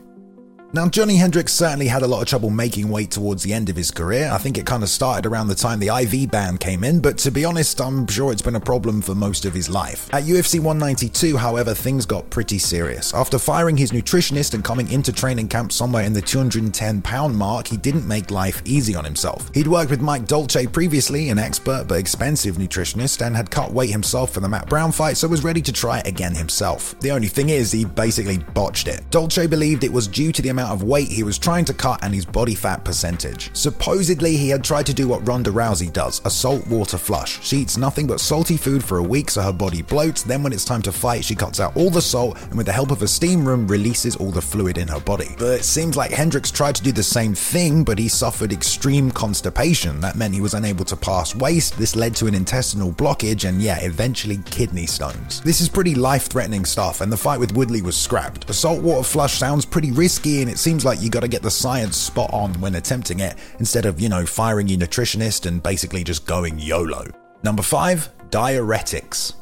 Now, 0.73 0.89
Johnny 0.89 1.15
Hendricks 1.15 1.53
certainly 1.53 1.87
had 1.87 2.01
a 2.01 2.07
lot 2.07 2.21
of 2.21 2.27
trouble 2.27 2.49
making 2.49 2.89
weight 2.89 3.09
towards 3.09 3.41
the 3.41 3.53
end 3.53 3.69
of 3.69 3.77
his 3.77 3.89
career. 3.89 4.29
I 4.29 4.37
think 4.37 4.57
it 4.57 4.65
kind 4.65 4.83
of 4.83 4.89
started 4.89 5.25
around 5.25 5.47
the 5.47 5.55
time 5.55 5.79
the 5.79 5.87
IV 5.87 6.29
ban 6.29 6.57
came 6.57 6.83
in, 6.83 6.99
but 6.99 7.17
to 7.19 7.31
be 7.31 7.45
honest, 7.45 7.79
I'm 7.79 8.05
sure 8.05 8.33
it's 8.33 8.41
been 8.41 8.57
a 8.57 8.59
problem 8.59 9.01
for 9.01 9.15
most 9.15 9.45
of 9.45 9.53
his 9.53 9.69
life. 9.69 10.13
At 10.13 10.25
UFC 10.25 10.59
192, 10.59 11.37
however, 11.37 11.73
things 11.73 12.05
got 12.05 12.29
pretty 12.29 12.59
serious. 12.59 13.13
After 13.13 13.39
firing 13.39 13.77
his 13.77 13.93
nutritionist 13.93 14.55
and 14.55 14.63
coming 14.63 14.91
into 14.91 15.13
training 15.13 15.47
camp 15.47 15.71
somewhere 15.71 16.03
in 16.03 16.11
the 16.11 16.21
210 16.21 17.01
pound 17.01 17.37
mark, 17.37 17.67
he 17.67 17.77
didn't 17.77 18.05
make 18.05 18.29
life 18.29 18.61
easy 18.65 18.93
on 18.93 19.05
himself. 19.05 19.49
He'd 19.53 19.67
worked 19.67 19.89
with 19.89 20.01
Mike 20.01 20.27
Dolce 20.27 20.67
previously, 20.67 21.29
an 21.29 21.39
expert 21.39 21.85
but 21.87 21.97
expensive 21.97 22.57
nutritionist, 22.57 23.25
and 23.25 23.37
had 23.37 23.49
cut 23.49 23.71
weight 23.71 23.91
himself 23.91 24.31
for 24.31 24.41
the 24.41 24.49
Matt 24.49 24.67
Brown 24.67 24.91
fight, 24.91 25.15
so 25.15 25.29
was 25.29 25.45
ready 25.45 25.61
to 25.61 25.71
try 25.71 25.99
it 25.99 26.07
again 26.07 26.35
himself. 26.35 26.99
The 26.99 27.11
only 27.11 27.29
thing 27.29 27.49
is, 27.49 27.71
he 27.71 27.85
basically 27.85 28.39
botched 28.39 28.89
it. 28.89 29.09
Dolce 29.11 29.47
believed 29.47 29.85
it 29.85 29.93
was 29.93 30.09
due 30.09 30.33
to 30.33 30.41
the 30.41 30.56
amount 30.57 30.73
of 30.73 30.87
weight 30.87 31.07
he 31.09 31.21
was 31.21 31.37
trying 31.37 31.65
to 31.65 31.73
cut 31.73 32.03
and 32.03 32.13
his 32.13 32.25
body 32.25 32.55
fat 32.55 32.83
percentage. 32.83 33.51
Supposedly, 33.55 34.35
he 34.37 34.49
had 34.49 34.63
tried 34.63 34.87
to 34.87 34.93
do 34.93 35.07
what 35.07 35.27
Ronda 35.27 35.51
Rousey 35.51 35.93
does 35.93 36.21
a 36.25 36.31
salt 36.31 36.65
water 36.67 36.97
flush. 36.97 37.39
She 37.45 37.57
eats 37.57 37.77
nothing 37.77 38.07
but 38.07 38.19
salty 38.19 38.57
food 38.57 38.83
for 38.83 38.97
a 38.97 39.03
week 39.03 39.29
so 39.29 39.41
her 39.41 39.53
body 39.53 39.83
bloats, 39.83 40.23
then, 40.23 40.41
when 40.41 40.53
it's 40.53 40.65
time 40.65 40.81
to 40.81 40.91
fight, 40.91 41.23
she 41.23 41.35
cuts 41.35 41.59
out 41.59 41.77
all 41.77 41.91
the 41.91 42.01
salt 42.01 42.41
and, 42.43 42.57
with 42.57 42.65
the 42.65 42.71
help 42.71 42.89
of 42.89 43.03
a 43.03 43.07
steam 43.07 43.47
room, 43.47 43.67
releases 43.67 44.15
all 44.15 44.31
the 44.31 44.41
fluid 44.41 44.79
in 44.79 44.87
her 44.87 44.99
body. 44.99 45.35
But 45.37 45.59
it 45.59 45.65
seems 45.65 45.95
like 45.95 46.11
Hendricks 46.11 46.49
tried 46.49 46.75
to 46.75 46.83
do 46.83 46.91
the 46.91 47.03
same 47.03 47.35
thing, 47.35 47.83
but 47.83 47.99
he 47.99 48.07
suffered 48.07 48.51
extreme 48.51 49.11
constipation. 49.11 49.99
That 49.99 50.15
meant 50.15 50.33
he 50.33 50.41
was 50.41 50.55
unable 50.55 50.85
to 50.85 50.95
pass 50.95 51.35
waste. 51.35 51.77
This 51.77 51.95
led 51.95 52.15
to 52.15 52.25
an 52.25 52.33
intestinal 52.33 52.91
blockage 52.91 53.47
and, 53.47 53.61
yeah, 53.61 53.79
eventually 53.81 54.39
kidney 54.45 54.87
stones. 54.87 55.41
This 55.41 55.61
is 55.61 55.69
pretty 55.69 55.93
life 55.93 56.25
threatening 56.27 56.65
stuff, 56.65 57.01
and 57.01 57.11
the 57.11 57.17
fight 57.17 57.39
with 57.39 57.53
Woodley 57.53 57.83
was 57.83 57.95
scrapped. 57.95 58.49
A 58.49 58.53
saltwater 58.53 59.03
flush 59.03 59.37
sounds 59.37 59.65
pretty 59.65 59.91
risky, 59.91 60.46
it 60.49 60.57
seems 60.57 60.85
like 60.85 61.01
you 61.01 61.09
gotta 61.09 61.27
get 61.27 61.41
the 61.41 61.51
science 61.51 61.97
spot 61.97 62.31
on 62.33 62.53
when 62.61 62.75
attempting 62.75 63.19
it, 63.19 63.35
instead 63.59 63.85
of, 63.85 63.99
you 63.99 64.09
know, 64.09 64.25
firing 64.25 64.67
your 64.67 64.79
nutritionist 64.79 65.45
and 65.45 65.61
basically 65.61 66.03
just 66.03 66.25
going 66.25 66.59
YOLO. 66.59 67.05
Number 67.43 67.61
5 67.61 68.09
Diuretics. 68.29 69.33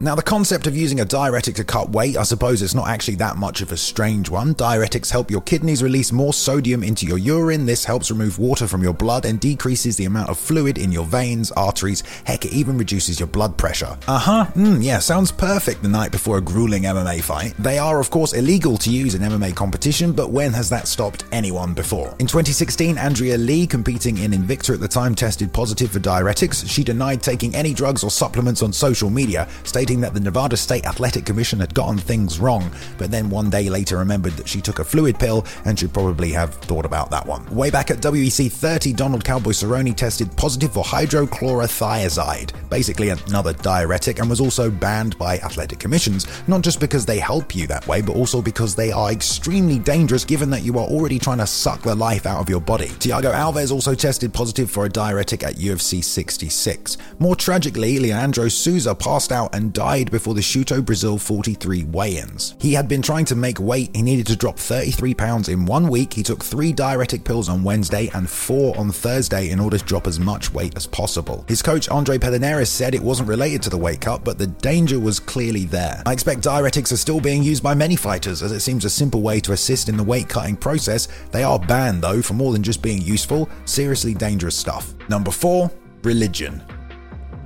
Now, 0.00 0.14
the 0.14 0.22
concept 0.22 0.68
of 0.68 0.76
using 0.76 1.00
a 1.00 1.04
diuretic 1.04 1.56
to 1.56 1.64
cut 1.64 1.90
weight, 1.90 2.16
I 2.16 2.22
suppose 2.22 2.62
it's 2.62 2.74
not 2.74 2.86
actually 2.86 3.16
that 3.16 3.36
much 3.36 3.62
of 3.62 3.72
a 3.72 3.76
strange 3.76 4.30
one. 4.30 4.54
Diuretics 4.54 5.10
help 5.10 5.28
your 5.28 5.40
kidneys 5.40 5.82
release 5.82 6.12
more 6.12 6.32
sodium 6.32 6.84
into 6.84 7.04
your 7.04 7.18
urine. 7.18 7.66
This 7.66 7.84
helps 7.84 8.08
remove 8.08 8.38
water 8.38 8.68
from 8.68 8.80
your 8.80 8.92
blood 8.92 9.24
and 9.24 9.40
decreases 9.40 9.96
the 9.96 10.04
amount 10.04 10.30
of 10.30 10.38
fluid 10.38 10.78
in 10.78 10.92
your 10.92 11.04
veins, 11.04 11.50
arteries. 11.50 12.04
Heck, 12.24 12.44
it 12.44 12.52
even 12.52 12.78
reduces 12.78 13.18
your 13.18 13.26
blood 13.26 13.56
pressure. 13.56 13.98
Uh 14.06 14.18
huh. 14.20 14.46
Mm, 14.54 14.84
yeah, 14.84 15.00
sounds 15.00 15.32
perfect 15.32 15.82
the 15.82 15.88
night 15.88 16.12
before 16.12 16.38
a 16.38 16.40
grueling 16.40 16.84
MMA 16.84 17.20
fight. 17.20 17.54
They 17.58 17.78
are, 17.78 17.98
of 17.98 18.08
course, 18.08 18.34
illegal 18.34 18.76
to 18.78 18.92
use 18.92 19.16
in 19.16 19.22
MMA 19.22 19.56
competition, 19.56 20.12
but 20.12 20.30
when 20.30 20.52
has 20.52 20.70
that 20.70 20.86
stopped 20.86 21.24
anyone 21.32 21.74
before? 21.74 22.14
In 22.20 22.28
2016, 22.28 22.98
Andrea 22.98 23.36
Lee, 23.36 23.66
competing 23.66 24.18
in 24.18 24.30
Invicta 24.30 24.74
at 24.74 24.80
the 24.80 24.86
time, 24.86 25.16
tested 25.16 25.52
positive 25.52 25.90
for 25.90 25.98
diuretics. 25.98 26.70
She 26.70 26.84
denied 26.84 27.20
taking 27.20 27.52
any 27.56 27.74
drugs 27.74 28.04
or 28.04 28.12
supplements 28.12 28.62
on 28.62 28.72
social 28.72 29.10
media, 29.10 29.48
stating 29.64 29.87
that 29.96 30.14
the 30.14 30.20
Nevada 30.20 30.56
State 30.56 30.86
Athletic 30.86 31.24
Commission 31.24 31.60
had 31.60 31.74
gotten 31.74 31.96
things 31.96 32.38
wrong, 32.38 32.70
but 32.98 33.10
then 33.10 33.30
one 33.30 33.50
day 33.50 33.70
later 33.70 33.96
remembered 33.96 34.34
that 34.34 34.46
she 34.46 34.60
took 34.60 34.78
a 34.78 34.84
fluid 34.84 35.18
pill 35.18 35.46
and 35.64 35.78
should 35.78 35.92
probably 35.92 36.30
have 36.32 36.54
thought 36.54 36.84
about 36.84 37.10
that 37.10 37.26
one. 37.26 37.44
Way 37.54 37.70
back 37.70 37.90
at 37.90 37.98
WEC 37.98 38.52
30, 38.52 38.92
Donald 38.92 39.24
Cowboy 39.24 39.50
Cerrone 39.50 39.96
tested 39.96 40.34
positive 40.36 40.72
for 40.72 40.84
hydrochlorothiazide, 40.84 42.52
basically 42.68 43.08
another 43.08 43.54
diuretic, 43.54 44.18
and 44.18 44.28
was 44.28 44.40
also 44.40 44.70
banned 44.70 45.16
by 45.18 45.38
athletic 45.38 45.78
commissions, 45.78 46.26
not 46.46 46.60
just 46.62 46.80
because 46.80 47.06
they 47.06 47.18
help 47.18 47.56
you 47.56 47.66
that 47.66 47.86
way, 47.86 48.02
but 48.02 48.14
also 48.14 48.42
because 48.42 48.74
they 48.74 48.92
are 48.92 49.10
extremely 49.10 49.78
dangerous 49.78 50.24
given 50.24 50.50
that 50.50 50.62
you 50.62 50.78
are 50.78 50.86
already 50.86 51.18
trying 51.18 51.38
to 51.38 51.46
suck 51.46 51.80
the 51.82 51.94
life 51.94 52.26
out 52.26 52.40
of 52.40 52.48
your 52.50 52.60
body. 52.60 52.88
Thiago 52.88 53.32
Alves 53.32 53.72
also 53.72 53.94
tested 53.94 54.34
positive 54.34 54.70
for 54.70 54.84
a 54.84 54.88
diuretic 54.88 55.42
at 55.42 55.54
UFC 55.54 56.04
66. 56.04 56.98
More 57.18 57.34
tragically, 57.34 57.98
Leandro 57.98 58.48
Souza 58.48 58.94
passed 58.94 59.32
out 59.32 59.54
and 59.54 59.72
died 59.78 60.10
before 60.10 60.34
the 60.34 60.40
Shooto 60.40 60.84
Brazil 60.84 61.18
43 61.18 61.84
weigh-ins. 61.84 62.56
He 62.60 62.72
had 62.72 62.88
been 62.88 63.00
trying 63.00 63.24
to 63.26 63.36
make 63.36 63.60
weight, 63.60 63.94
he 63.94 64.02
needed 64.02 64.26
to 64.26 64.34
drop 64.34 64.58
33 64.58 65.14
pounds 65.14 65.48
in 65.48 65.66
one 65.66 65.86
week, 65.86 66.12
he 66.14 66.24
took 66.24 66.42
three 66.42 66.72
diuretic 66.72 67.22
pills 67.22 67.48
on 67.48 67.62
Wednesday 67.62 68.10
and 68.12 68.28
four 68.28 68.76
on 68.76 68.90
Thursday 68.90 69.50
in 69.50 69.60
order 69.60 69.78
to 69.78 69.84
drop 69.84 70.08
as 70.08 70.18
much 70.18 70.52
weight 70.52 70.76
as 70.76 70.84
possible. 70.84 71.44
His 71.46 71.62
coach 71.62 71.88
Andre 71.90 72.18
Pederneiras 72.18 72.66
said 72.66 72.92
it 72.92 73.00
wasn't 73.00 73.28
related 73.28 73.62
to 73.62 73.70
the 73.70 73.78
weight 73.78 74.00
cut, 74.00 74.24
but 74.24 74.36
the 74.36 74.48
danger 74.48 74.98
was 74.98 75.20
clearly 75.20 75.64
there. 75.64 76.02
I 76.06 76.12
expect 76.12 76.40
diuretics 76.40 76.90
are 76.90 76.96
still 76.96 77.20
being 77.20 77.44
used 77.44 77.62
by 77.62 77.74
many 77.74 77.94
fighters 77.94 78.42
as 78.42 78.50
it 78.50 78.60
seems 78.60 78.84
a 78.84 78.90
simple 78.90 79.22
way 79.22 79.38
to 79.38 79.52
assist 79.52 79.88
in 79.88 79.96
the 79.96 80.02
weight 80.02 80.28
cutting 80.28 80.56
process. 80.56 81.06
They 81.30 81.44
are 81.44 81.60
banned 81.60 82.02
though 82.02 82.20
for 82.20 82.34
more 82.34 82.52
than 82.52 82.64
just 82.64 82.82
being 82.82 83.00
useful, 83.00 83.48
seriously 83.64 84.14
dangerous 84.14 84.56
stuff. 84.56 84.92
Number 85.08 85.30
4, 85.30 85.70
religion. 86.02 86.64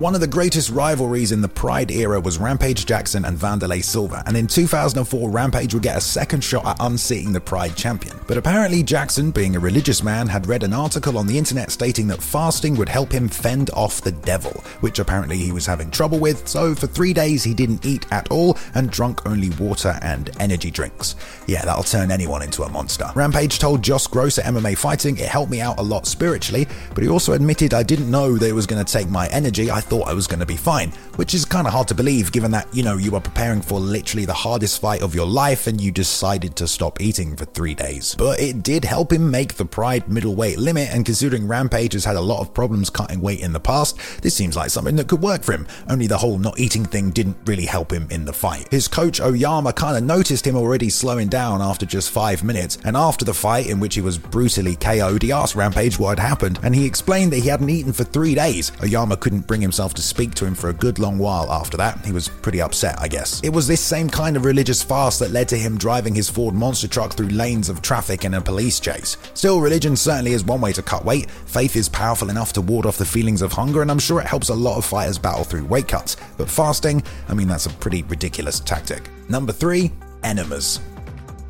One 0.03 0.17
of 0.17 0.21
the 0.21 0.27
greatest 0.27 0.71
rivalries 0.71 1.31
in 1.31 1.43
the 1.43 1.49
Pride 1.49 1.93
era 1.93 2.19
was 2.19 2.37
Rampage 2.37 2.87
Jackson 2.87 3.25
and 3.25 3.39
Vanderlei 3.39 3.85
Silva, 3.85 4.25
and 4.27 4.37
in 4.37 4.49
2004, 4.49 5.31
Rampage 5.31 5.75
would 5.75 5.85
get 5.85 5.97
a 5.97 6.01
second 6.01 6.43
shot 6.43 6.67
at 6.67 6.77
unseating 6.81 7.33
the 7.33 7.41
Pride 7.41 7.77
champion. 7.77 8.19
But 8.27 8.37
apparently, 8.37 8.83
Jackson, 8.83 9.31
being 9.31 9.55
a 9.55 9.61
religious 9.61 10.03
man, 10.03 10.27
had 10.27 10.49
read 10.49 10.65
an 10.65 10.73
article 10.73 11.17
on 11.17 11.29
the 11.29 11.39
internet 11.39 11.71
stating 11.71 12.09
that 12.09 12.21
fasting 12.21 12.75
would 12.79 12.89
help 12.89 13.13
him 13.13 13.29
fend 13.29 13.71
off 13.75 14.01
the 14.01 14.11
devil, 14.11 14.51
which 14.81 14.99
apparently 14.99 15.37
he 15.37 15.53
was 15.53 15.67
having 15.67 15.89
trouble 15.89 16.19
with, 16.19 16.49
so 16.49 16.75
for 16.75 16.89
three 16.89 17.13
days 17.13 17.45
he 17.45 17.55
didn't 17.55 17.87
eat 17.87 18.05
at 18.11 18.29
all 18.33 18.59
and 18.75 18.91
drunk 18.91 19.25
only 19.25 19.51
water 19.51 20.01
and 20.03 20.31
energy 20.41 20.73
drinks. 20.73 21.15
Yeah, 21.47 21.65
that'll 21.65 21.85
turn 21.85 22.11
anyone 22.11 22.43
into 22.43 22.65
a 22.65 22.69
monster. 22.69 23.09
Rampage 23.15 23.61
told 23.61 23.83
Josh 23.83 24.09
Gross 24.09 24.41
at 24.41 24.47
MMA 24.47 24.77
Fighting, 24.77 25.17
it 25.19 25.29
helped 25.29 25.53
me 25.53 25.61
out 25.61 25.79
a 25.79 25.83
lot 25.83 26.09
spiritually, 26.09 26.67
but 26.93 27.05
he 27.05 27.09
also 27.09 27.35
admitted 27.35 27.73
I 27.73 27.85
didn't 27.85 28.11
know 28.11 28.37
that 28.37 28.49
it 28.49 28.53
was 28.53 28.67
going 28.67 28.85
to 28.85 28.93
take 28.93 29.09
my 29.09 29.29
energy. 29.29 29.71
I 29.71 29.81
thought 29.93 30.09
I 30.09 30.15
was 30.15 30.27
going 30.27 30.41
to 30.41 30.47
be 30.47 30.57
fine, 30.57 30.89
which 31.17 31.35
is 31.35 31.45
kind 31.45 31.67
of 31.67 31.75
hard 31.75 31.87
to 31.89 31.95
believe 31.95 32.33
given 32.33 32.51
that, 32.53 32.67
you 32.75 32.83
know, 32.83 32.97
you 32.97 33.11
were 33.11 33.21
preparing 33.21 33.61
for 33.61 33.79
literally 33.79 34.25
the 34.25 34.33
hardest 34.33 34.81
fight 34.81 35.03
of 35.03 35.15
your 35.15 35.27
life 35.27 35.67
and 35.67 35.79
you 35.79 35.93
decided 35.93 36.57
to 36.57 36.67
stop 36.67 37.03
eating 37.03 37.37
for 37.37 37.45
three 37.45 37.75
days. 37.75 38.15
But 38.15 38.41
it 38.41 38.63
did 38.63 38.87
help 38.87 39.13
him 39.13 39.31
make 39.31 39.53
the 39.53 39.67
Pride 39.67 40.09
middleweight 40.09 40.57
limit, 40.57 40.89
and 40.91 41.05
considering 41.05 41.47
Rampage 41.47 41.93
has 41.93 42.07
had 42.07 42.17
a 42.17 42.23
lot 42.23 42.41
of 42.41 42.55
problems 42.55 42.89
cutting 42.89 43.21
weight 43.21 43.41
in 43.41 43.53
the 43.53 43.61
past, 43.61 43.99
this 44.23 44.35
seems 44.35 44.57
like 44.57 44.71
something 44.71 44.97
that 44.97 45.09
could 45.09 45.21
work 45.21 45.43
for 45.43 45.53
him. 45.53 45.67
Only 45.91 46.07
the 46.07 46.17
whole 46.17 46.39
not 46.39 46.59
eating 46.59 46.87
thing 46.87 47.11
didn't 47.11 47.37
really 47.45 47.67
help 47.67 47.93
him 47.93 48.09
in 48.11 48.25
the 48.25 48.33
fight. 48.33 48.69
His 48.71 48.89
coach 48.89 49.21
Oyama 49.21 49.75
kind 49.75 49.99
of 49.99 50.05
noticed 50.05 50.47
him 50.47 50.57
already 50.57 50.89
slowing 50.89 51.29
down 51.29 51.61
after 51.61 51.85
just 51.85 52.11
five 52.11 52.43
minutes, 52.43 52.79
and 52.83 52.97
after 52.97 53.27
the 53.27 53.35
fight, 53.35 53.67
in 53.67 53.79
which 53.79 53.97
he 53.97 54.01
was 54.01 54.17
brutally 54.17 54.75
KO'd, 54.75 55.23
he 55.23 55.33
asked 55.33 55.55
Rampage 55.55 55.99
what 55.99 56.19
had 56.19 56.27
happened, 56.27 56.59
and 56.63 56.75
he 56.75 56.87
explained 56.87 57.31
that 57.33 57.41
he 57.41 57.51
hadn't 57.51 57.69
eaten 57.69 57.93
for 57.93 58.05
three 58.05 58.35
days. 58.35 58.73
Oyama 58.83 59.19
couldn't 59.19 59.47
bring 59.47 59.61
himself 59.61 59.82
to 59.95 60.03
speak 60.03 60.35
to 60.35 60.47
him 60.47 60.55
for 60.55 60.71
a 60.71 60.73
good 60.73 60.99
long 60.99 61.19
while 61.19 61.53
after 61.53 61.77
that. 61.77 62.05
He 62.05 62.13
was 62.13 62.29
pretty 62.29 62.61
upset, 62.61 63.01
I 63.01 63.09
guess. 63.09 63.41
It 63.43 63.51
was 63.51 63.67
this 63.67 63.81
same 63.81 64.09
kind 64.09 64.37
of 64.37 64.45
religious 64.45 64.83
fast 64.83 65.19
that 65.19 65.31
led 65.31 65.49
to 65.49 65.59
him 65.59 65.77
driving 65.77 66.15
his 66.15 66.31
Ford 66.31 66.55
monster 66.55 66.89
truck 66.89 67.13
through 67.13 67.29
lanes 67.29 67.69
of 67.69 67.83
traffic 67.83 68.25
in 68.25 68.35
a 68.35 68.41
police 68.41 68.81
chase. 68.81 69.17
Still, 69.35 69.61
religion 69.61 69.97
certainly 69.97 70.33
is 70.33 70.45
one 70.45 70.61
way 70.61 70.73
to 70.73 70.83
cut 70.83 71.05
weight. 71.05 71.31
Faith 71.31 71.77
is 71.77 71.89
powerful 71.89 72.31
enough 72.31 72.53
to 72.55 72.61
ward 72.61 72.87
off 72.87 72.99
the 72.99 73.05
feelings 73.05 73.43
of 73.43 73.53
hunger, 73.53 73.83
and 73.83 73.91
I'm 73.91 73.99
sure 73.99 74.21
it 74.21 74.27
helps 74.27 74.49
a 74.49 74.55
lot 74.55 74.79
of 74.79 74.85
fighters 74.85 75.19
battle 75.19 75.45
through 75.45 75.65
weight 75.65 75.89
cuts. 75.89 76.17
But 76.37 76.49
fasting, 76.49 77.03
I 77.29 77.35
mean, 77.35 77.49
that's 77.49 77.67
a 77.67 77.71
pretty 77.71 78.03
ridiculous 78.05 78.61
tactic. 78.61 79.09
Number 79.29 79.53
three, 79.53 79.91
enemas. 80.23 80.81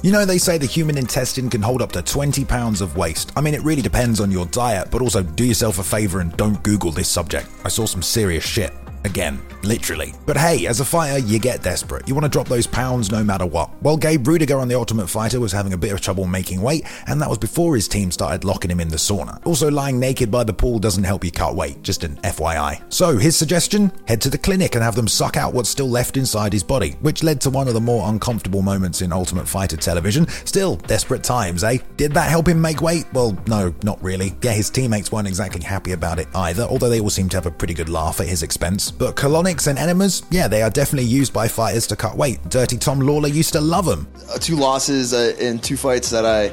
You 0.02 0.10
know, 0.10 0.24
they 0.24 0.38
say 0.38 0.58
the 0.58 0.66
human 0.66 0.98
intestine 0.98 1.48
can 1.48 1.62
hold 1.62 1.80
up 1.80 1.92
to 1.92 2.02
20 2.02 2.44
pounds 2.44 2.80
of 2.80 2.96
waste. 2.96 3.30
I 3.36 3.40
mean, 3.40 3.54
it 3.54 3.62
really 3.62 3.82
depends 3.82 4.18
on 4.18 4.32
your 4.32 4.46
diet, 4.46 4.88
but 4.90 5.00
also 5.00 5.22
do 5.22 5.44
yourself 5.44 5.78
a 5.78 5.84
favor 5.84 6.18
and 6.18 6.36
don't 6.36 6.60
Google 6.64 6.90
this 6.90 7.08
subject. 7.08 7.48
I 7.64 7.68
saw 7.68 7.86
some 7.86 8.02
serious 8.02 8.42
shit. 8.42 8.72
Again, 9.04 9.40
literally. 9.62 10.14
But 10.26 10.36
hey, 10.36 10.66
as 10.66 10.80
a 10.80 10.84
fighter, 10.84 11.18
you 11.18 11.38
get 11.38 11.62
desperate. 11.62 12.06
You 12.06 12.14
want 12.14 12.24
to 12.24 12.28
drop 12.28 12.48
those 12.48 12.66
pounds 12.66 13.10
no 13.10 13.24
matter 13.24 13.46
what. 13.46 13.70
Well, 13.82 13.96
Gabe 13.96 14.24
Ruediger 14.24 14.60
on 14.60 14.68
The 14.68 14.74
Ultimate 14.74 15.08
Fighter 15.08 15.40
was 15.40 15.52
having 15.52 15.72
a 15.72 15.78
bit 15.78 15.92
of 15.92 16.00
trouble 16.00 16.26
making 16.26 16.62
weight, 16.62 16.86
and 17.06 17.20
that 17.20 17.28
was 17.28 17.38
before 17.38 17.74
his 17.74 17.88
team 17.88 18.10
started 18.10 18.44
locking 18.44 18.70
him 18.70 18.80
in 18.80 18.88
the 18.88 18.96
sauna. 18.96 19.44
Also, 19.46 19.70
lying 19.70 19.98
naked 19.98 20.30
by 20.30 20.44
the 20.44 20.52
pool 20.52 20.78
doesn't 20.78 21.04
help 21.04 21.24
you 21.24 21.30
cut 21.30 21.54
weight, 21.54 21.82
just 21.82 22.04
an 22.04 22.16
FYI. 22.22 22.82
So, 22.92 23.16
his 23.16 23.36
suggestion? 23.36 23.92
Head 24.06 24.20
to 24.22 24.30
the 24.30 24.38
clinic 24.38 24.74
and 24.74 24.84
have 24.84 24.94
them 24.94 25.08
suck 25.08 25.36
out 25.36 25.54
what's 25.54 25.68
still 25.68 25.88
left 25.88 26.16
inside 26.16 26.52
his 26.52 26.62
body, 26.62 26.96
which 27.00 27.22
led 27.22 27.40
to 27.42 27.50
one 27.50 27.68
of 27.68 27.74
the 27.74 27.80
more 27.80 28.08
uncomfortable 28.08 28.62
moments 28.62 29.02
in 29.02 29.12
Ultimate 29.12 29.48
Fighter 29.48 29.76
television. 29.76 30.28
Still, 30.44 30.76
desperate 30.76 31.24
times, 31.24 31.64
eh? 31.64 31.78
Did 31.96 32.12
that 32.12 32.30
help 32.30 32.48
him 32.48 32.60
make 32.60 32.80
weight? 32.80 33.06
Well, 33.12 33.36
no, 33.46 33.74
not 33.82 34.02
really. 34.02 34.34
Yeah, 34.42 34.52
his 34.52 34.70
teammates 34.70 35.10
weren't 35.10 35.28
exactly 35.28 35.62
happy 35.62 35.92
about 35.92 36.18
it 36.18 36.28
either, 36.34 36.64
although 36.64 36.88
they 36.88 37.00
all 37.00 37.10
seemed 37.10 37.32
to 37.32 37.36
have 37.36 37.46
a 37.46 37.50
pretty 37.50 37.74
good 37.74 37.88
laugh 37.88 38.20
at 38.20 38.28
his 38.28 38.42
expense. 38.42 38.91
But 38.98 39.16
colonics 39.16 39.66
and 39.66 39.78
enemas, 39.78 40.22
yeah, 40.30 40.48
they 40.48 40.62
are 40.62 40.70
definitely 40.70 41.08
used 41.08 41.32
by 41.32 41.48
fighters 41.48 41.86
to 41.88 41.96
cut 41.96 42.16
weight. 42.16 42.40
Dirty 42.48 42.76
Tom 42.76 43.00
Lawlor 43.00 43.28
used 43.28 43.52
to 43.54 43.60
love 43.60 43.84
them. 43.84 44.06
Uh, 44.30 44.38
two 44.38 44.56
losses 44.56 45.12
uh, 45.12 45.34
in 45.38 45.58
two 45.58 45.76
fights 45.76 46.10
that 46.10 46.24
I. 46.24 46.52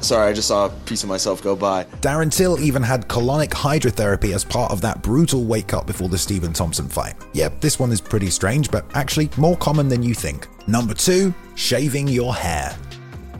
Sorry, 0.00 0.28
I 0.28 0.32
just 0.34 0.48
saw 0.48 0.66
a 0.66 0.68
piece 0.68 1.02
of 1.02 1.08
myself 1.08 1.42
go 1.42 1.56
by. 1.56 1.84
Darren 2.02 2.30
Till 2.30 2.60
even 2.60 2.82
had 2.82 3.08
colonic 3.08 3.48
hydrotherapy 3.48 4.34
as 4.34 4.44
part 4.44 4.70
of 4.70 4.82
that 4.82 5.02
brutal 5.02 5.44
weight 5.44 5.66
cut 5.66 5.86
before 5.86 6.10
the 6.10 6.18
Stephen 6.18 6.52
Thompson 6.52 6.88
fight. 6.88 7.14
Yep, 7.32 7.62
this 7.62 7.78
one 7.78 7.90
is 7.90 8.02
pretty 8.02 8.28
strange, 8.28 8.70
but 8.70 8.84
actually 8.94 9.30
more 9.38 9.56
common 9.56 9.88
than 9.88 10.02
you 10.02 10.12
think. 10.12 10.46
Number 10.68 10.92
two, 10.92 11.32
shaving 11.54 12.06
your 12.08 12.34
hair. 12.34 12.76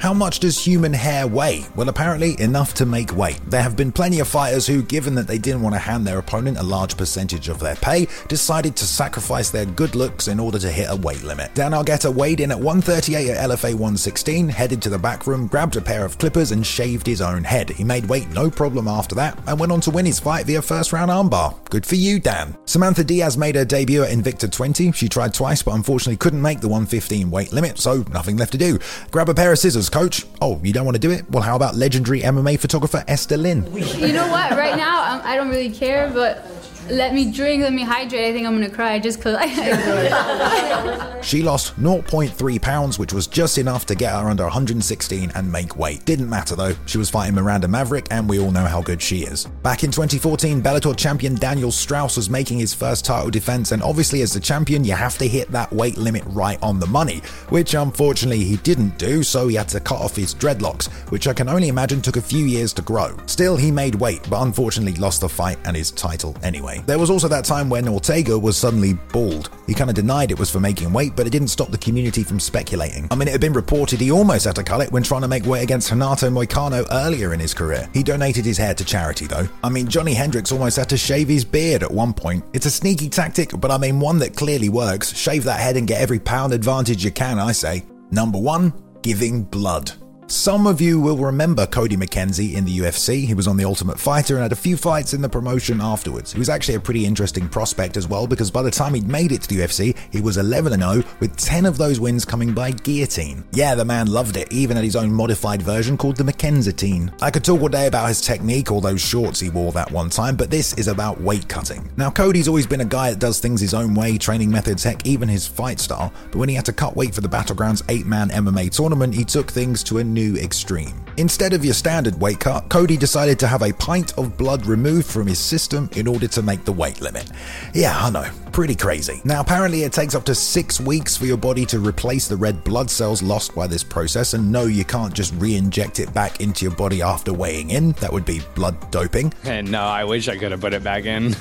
How 0.05 0.13
much 0.13 0.41
does 0.41 0.63
human 0.63 0.93
hair 0.93 1.27
weigh? 1.27 1.65
Well, 1.75 1.89
apparently 1.89 2.39
enough 2.39 2.75
to 2.75 2.85
make 2.85 3.17
weight. 3.17 3.41
There 3.47 3.63
have 3.63 3.75
been 3.75 3.91
plenty 3.91 4.21
of 4.21 4.29
fighters 4.29 4.67
who, 4.67 4.83
given 4.83 5.15
that 5.15 5.27
they 5.27 5.39
didn't 5.39 5.63
want 5.63 5.75
to 5.77 5.79
hand 5.79 6.07
their 6.07 6.19
opponent 6.19 6.59
a 6.59 6.63
large 6.63 6.99
percentage 6.99 7.49
of 7.49 7.59
their 7.59 7.77
pay, 7.77 8.07
decided 8.29 8.77
to 8.77 8.85
sacrifice 8.85 9.49
their 9.49 9.65
good 9.65 9.95
looks 9.95 10.29
in 10.29 10.39
order 10.39 10.59
to 10.59 10.71
hit 10.71 10.91
a 10.91 10.97
weight 10.97 11.23
limit. 11.23 11.55
Dan 11.55 11.73
Argueta 11.73 12.15
weighed 12.15 12.41
in 12.41 12.51
at 12.51 12.61
138 12.61 13.31
at 13.31 13.49
LFA 13.49 13.73
116, 13.73 14.51
headed 14.51 14.83
to 14.83 14.91
the 14.91 14.99
back 14.99 15.27
room, 15.27 15.47
grabbed 15.47 15.77
a 15.77 15.81
pair 15.81 16.05
of 16.05 16.19
clippers, 16.19 16.53
and 16.53 16.67
shaved 16.67 17.07
his 17.07 17.23
own 17.23 17.43
head. 17.43 17.71
He 17.71 17.83
made 17.83 18.05
weight 18.05 18.29
no 18.29 18.51
problem 18.51 18.87
after 18.87 19.15
that, 19.15 19.39
and 19.47 19.59
went 19.59 19.73
on 19.73 19.81
to 19.81 19.91
win 19.91 20.05
his 20.05 20.21
fight 20.21 20.45
via 20.45 20.61
first 20.61 20.93
round 20.93 21.11
armbar. 21.11 21.55
Good 21.71 21.87
for 21.87 21.95
you, 21.95 22.21
Dan. 22.21 22.59
Samantha 22.67 23.05
Diaz 23.05 23.39
made 23.39 23.55
her 23.55 23.65
debut 23.65 24.03
at 24.03 24.11
Invicta 24.11 24.53
20. 24.53 24.93
She 24.93 25.09
tried 25.09 25.33
twice, 25.33 25.63
but 25.63 25.73
unfortunately 25.73 26.19
couldn't 26.19 26.43
make 26.43 26.61
the 26.61 26.69
115 26.69 27.31
weight 27.31 27.55
limit, 27.55 27.79
so 27.79 28.05
nothing 28.13 28.37
left 28.37 28.53
to 28.53 28.59
do. 28.59 28.79
Grab 29.11 29.31
a 29.31 29.35
pair 29.35 29.51
of 29.51 29.59
scissors, 29.59 29.94
coach. 29.95 30.27
Oh, 30.43 30.61
you 30.65 30.73
don't 30.73 30.85
want 30.85 30.97
to 30.97 31.01
do 31.01 31.13
it? 31.13 31.31
Well, 31.31 31.45
how 31.45 31.55
about 31.55 31.77
legendary 31.77 32.21
MMA 32.21 32.59
photographer 32.59 33.05
Esther 33.07 33.37
Lin? 33.37 33.65
You 33.73 34.13
know 34.13 34.27
what? 34.29 34.51
Right 34.51 34.77
now, 34.77 35.05
I'm, 35.05 35.21
I 35.25 35.37
don't 35.37 35.49
really 35.49 35.71
care, 35.71 36.11
but 36.13 36.45
let 36.91 37.15
me 37.15 37.31
drink, 37.31 37.63
let 37.63 37.73
me 37.73 37.83
hydrate. 37.83 38.27
I 38.27 38.33
think 38.33 38.47
I'm 38.47 38.55
gonna 38.55 38.71
cry 38.71 38.99
just 38.99 39.19
because 39.19 39.37
I. 39.39 41.11
She 41.25 41.43
lost 41.43 41.81
0.3 41.81 42.61
pounds, 42.61 42.99
which 42.99 43.15
was 43.15 43.27
just 43.27 43.57
enough 43.57 43.87
to 43.87 43.95
get 43.95 44.13
her 44.13 44.29
under 44.29 44.43
116 44.43 45.33
and 45.35 45.51
make 45.51 45.79
weight. 45.79 46.05
Didn't 46.05 46.29
matter 46.29 46.55
though, 46.55 46.75
she 46.85 46.99
was 46.99 47.09
fighting 47.09 47.35
Miranda 47.35 47.67
Maverick, 47.67 48.07
and 48.11 48.29
we 48.29 48.39
all 48.39 48.51
know 48.51 48.67
how 48.67 48.83
good 48.83 49.01
she 49.01 49.21
is. 49.21 49.47
Back 49.63 49.85
in 49.85 49.91
2014, 49.91 50.63
Bellator 50.63 50.95
champion 50.95 51.35
Daniel 51.35 51.73
Straus 51.73 52.19
was 52.19 52.29
making 52.29 52.59
his 52.59 52.75
first 52.75 53.07
title 53.07 53.31
defense, 53.31 53.73
and 53.73 53.83
obviously, 53.83 54.21
as 54.21 54.35
the 54.35 54.41
champion, 54.41 54.85
you 54.85 54.93
have 54.93 55.17
to 55.17 55.27
hit 55.27 55.51
that 55.51 55.73
weight 55.73 55.97
limit 55.97 56.25
right 56.27 56.63
on 56.63 56.79
the 56.79 56.87
money, 56.87 57.21
which 57.49 57.73
unfortunately 57.73 58.45
he 58.45 58.59
didn't 58.59 58.99
do, 58.99 59.23
so 59.23 59.49
he 59.49 59.57
had 59.57 59.69
to 59.71 59.81
cut 59.81 60.01
off 60.03 60.15
his 60.15 60.35
dreadlocks, 60.35 60.89
which 61.11 61.27
I 61.27 61.33
can 61.33 61.49
only 61.49 61.69
imagine 61.69 62.03
took 62.03 62.17
a 62.17 62.23
few 62.23 62.45
years 62.45 62.75
to 62.75 62.83
grow. 62.83 63.17
Still, 63.25 63.57
he 63.57 63.71
made 63.71 63.95
weight, 63.95 64.29
but 64.29 64.43
unfortunately 64.43 65.01
lost 65.01 65.23
the 65.23 65.29
fight 65.29 65.59
and 65.65 65.75
his 65.75 65.91
title 65.91 66.37
anyway. 66.43 66.74
There 66.83 66.99
was 66.99 67.11
also 67.11 67.29
that 67.29 67.45
time 67.45 67.69
when 67.71 67.89
Ortega 67.89 68.39
was 68.39 68.57
suddenly 68.57 68.95
bald. 69.13 69.51
He 69.67 69.75
kind 69.75 69.91
of 69.91 69.97
denied 69.97 70.31
it 70.31 70.39
was 70.39 70.51
for 70.51 70.61
making 70.61 70.93
weight, 70.93 71.17
but 71.17 71.27
it 71.27 71.31
didn't 71.31 71.49
stop 71.49 71.71
the 71.71 71.79
community 71.79 72.23
from 72.23 72.41
speculating. 72.41 73.09
I 73.11 73.15
mean, 73.15 73.29
it 73.29 73.33
had 73.33 73.41
been 73.41 73.53
reported 73.53 74.01
he 74.01 74.11
almost 74.11 74.45
had 74.45 74.57
to 74.57 74.65
cut 74.65 74.81
it 74.81 74.93
when 74.93 75.03
trying 75.03 75.23
to 75.23 75.29
make 75.29 75.47
weight 75.47 75.63
against 75.63 75.91
Renato 75.91 76.31
Moicano 76.31 76.87
earlier 76.91 77.35
in 77.35 77.41
his 77.41 77.55
career. 77.55 77.89
He 77.93 78.03
donated 78.03 78.45
his 78.45 78.59
hair 78.59 78.75
to 78.75 78.85
charity, 78.85 79.27
though. 79.27 79.49
I 79.63 79.69
mean, 79.69 79.89
Johnny 79.89 80.15
Hendricks 80.15 80.53
almost 80.53 80.77
had 80.77 80.89
to 80.91 80.97
shave 80.97 81.29
his 81.29 81.45
beard 81.45 81.83
at 81.83 81.91
one 81.91 82.13
point. 82.13 82.45
It's 82.53 82.67
a 82.67 82.71
sneaky 82.71 83.09
tactic, 83.09 83.51
but 83.59 83.71
I 83.71 83.79
mean 83.79 84.01
one 84.01 84.19
that 84.19 84.37
clearly 84.37 84.69
works. 84.69 85.15
Shave 85.17 85.45
that 85.45 85.61
head 85.61 85.77
and 85.77 85.87
get 85.87 86.01
every 86.01 86.19
pound 86.19 86.53
advantage 86.53 87.05
you 87.05 87.11
can, 87.11 87.39
I 87.39 87.53
say. 87.53 87.85
Number 88.11 88.39
one, 88.39 88.73
giving 89.03 89.43
blood. 89.45 89.93
Some 90.27 90.67
of 90.67 90.81
you 90.81 90.99
will 91.01 91.19
remember 91.19 91.67
Cody 91.67 91.97
McKenzie 91.97 92.55
in 92.55 92.65
the 92.65 92.79
UFC. 92.79 93.27
He 93.27 93.35
was 93.35 93.47
on 93.47 93.59
The 93.59 93.65
Ultimate 93.65 94.01
Fighter 94.01 94.35
and 94.35 94.43
had 94.43 94.53
a 94.53 94.57
few 94.57 94.77
fights 94.77 95.13
in 95.13 95.21
the 95.21 95.29
promotion 95.29 95.83
afterwards. 95.83 96.33
He 96.33 96.39
was 96.39 96.49
actually 96.49 96.77
a 96.77 96.81
pretty 96.81 97.05
interesting 97.05 97.47
prospect 97.47 97.99
as 97.99 98.09
well 98.09 98.27
because 98.27 98.51
by 98.51 98.63
the 98.63 98.71
time 98.71 98.95
he'd 98.95 99.07
made 99.07 99.33
it 99.33 99.43
to 99.43 99.49
the 99.49 99.61
UFC, 99.61 99.97
he 100.11 100.23
was 100.23 100.39
11 100.39 100.81
0 100.81 101.05
with 101.21 101.37
10 101.37 101.67
of 101.67 101.77
those 101.77 102.01
wins 102.01 102.25
coming 102.25 102.53
by 102.53 102.71
guillotine. 102.71 103.45
Yeah, 103.53 103.75
the 103.75 103.85
man 103.85 104.07
loved 104.07 104.37
it, 104.39 104.51
even 104.51 104.79
at 104.79 104.85
his 104.85 104.97
own 104.97 105.13
modified 105.13 105.61
version 105.61 105.99
called 105.99 106.17
the 106.17 106.25
McKenzatine. 106.25 107.13
I 107.23 107.31
could 107.31 107.45
talk 107.45 107.61
all 107.61 107.69
day 107.69 107.87
about 107.87 108.09
his 108.09 108.23
technique, 108.23 108.73
or 108.73 108.81
those 108.81 109.03
shorts 109.03 109.41
he 109.41 109.51
wore 109.51 109.73
that 109.73 109.91
one 109.91 110.09
time, 110.09 110.37
but 110.37 110.51
this 110.51 110.73
is 110.75 110.89
about 110.89 111.21
weight 111.21 111.49
cutting. 111.49 111.91
Now, 111.99 112.11
Cody's 112.11 112.49
always 112.49 112.67
been 112.67 112.81
a 112.81 112.87
guy 112.87 113.11
that 113.11 113.21
does 113.21 113.41
things 113.41 113.61
his 113.61 113.75
own 113.75 113.95
way, 113.95 114.17
training 114.17 114.51
methods, 114.51 114.85
heck, 114.85 115.07
even 115.07 115.29
his 115.29 115.47
fight 115.47 115.81
style, 115.81 116.13
but 116.31 116.39
when 116.39 116.49
he 116.49 116.55
had 116.55 116.65
to 116.67 116.73
cut 116.73 116.97
weight 116.97 117.15
for 117.15 117.21
the 117.21 117.29
Battlegrounds 117.29 117.83
8 117.91 118.07
man 118.07 118.31
MMA 118.31 118.71
tournament, 118.71 119.15
he 119.15 119.25
took 119.25 119.53
things 119.53 119.85
to 119.85 119.99
a 119.99 120.14
new 120.15 120.37
extreme. 120.37 121.04
Instead 121.17 121.53
of 121.53 121.65
your 121.65 121.75
standard 121.75 122.21
weight 122.21 122.41
cut, 122.41 122.69
Cody 122.69 122.97
decided 122.97 123.39
to 123.39 123.47
have 123.47 123.63
a 123.63 123.73
pint 123.75 124.17
of 124.19 124.37
blood 124.37 124.67
removed 124.67 125.07
from 125.07 125.27
his 125.27 125.39
system 125.39 125.89
in 125.97 126.09
order 126.09 126.27
to 126.27 126.43
make 126.43 126.65
the 126.65 126.73
weight 126.73 127.01
limit. 127.01 127.31
Yeah, 127.73 127.97
I 127.97 128.11
know, 128.11 128.29
pretty 128.53 128.75
crazy. 128.75 129.21
Now, 129.25 129.41
apparently, 129.41 129.85
it 129.85 129.93
takes 129.93 130.15
up 130.15 130.25
to 130.25 130.35
six 130.35 130.81
weeks 130.81 131.17
for 131.17 131.27
your 131.27 131.37
body 131.37 131.65
to 131.67 131.79
replace 131.79 132.27
the 132.27 132.37
red 132.37 132.65
blood 132.65 132.91
cells 132.91 133.23
lost 133.23 133.55
by 133.55 133.67
this 133.67 133.85
process, 133.85 134.35
and 134.35 134.51
no, 134.51 134.65
you 134.65 134.85
can't 134.85 135.15
just 135.15 135.35
re 135.35 135.55
inject 135.57 136.01
it 136.01 136.13
back 136.13 136.41
into 136.41 136.65
your 136.65 136.75
body 136.75 137.01
after 137.01 137.33
weighing 137.33 137.71
in. 137.71 137.93
That 137.93 138.13
would 138.13 138.25
be 138.25 138.41
blood 138.55 138.91
doping. 138.91 139.33
And 139.45 139.71
no, 139.71 139.83
I 139.83 140.05
wish 140.05 140.29
I 140.29 140.37
could 140.37 140.51
have 140.51 140.61
put 140.61 140.75
it 140.75 140.83
back 140.83 141.05
in. 141.05 141.37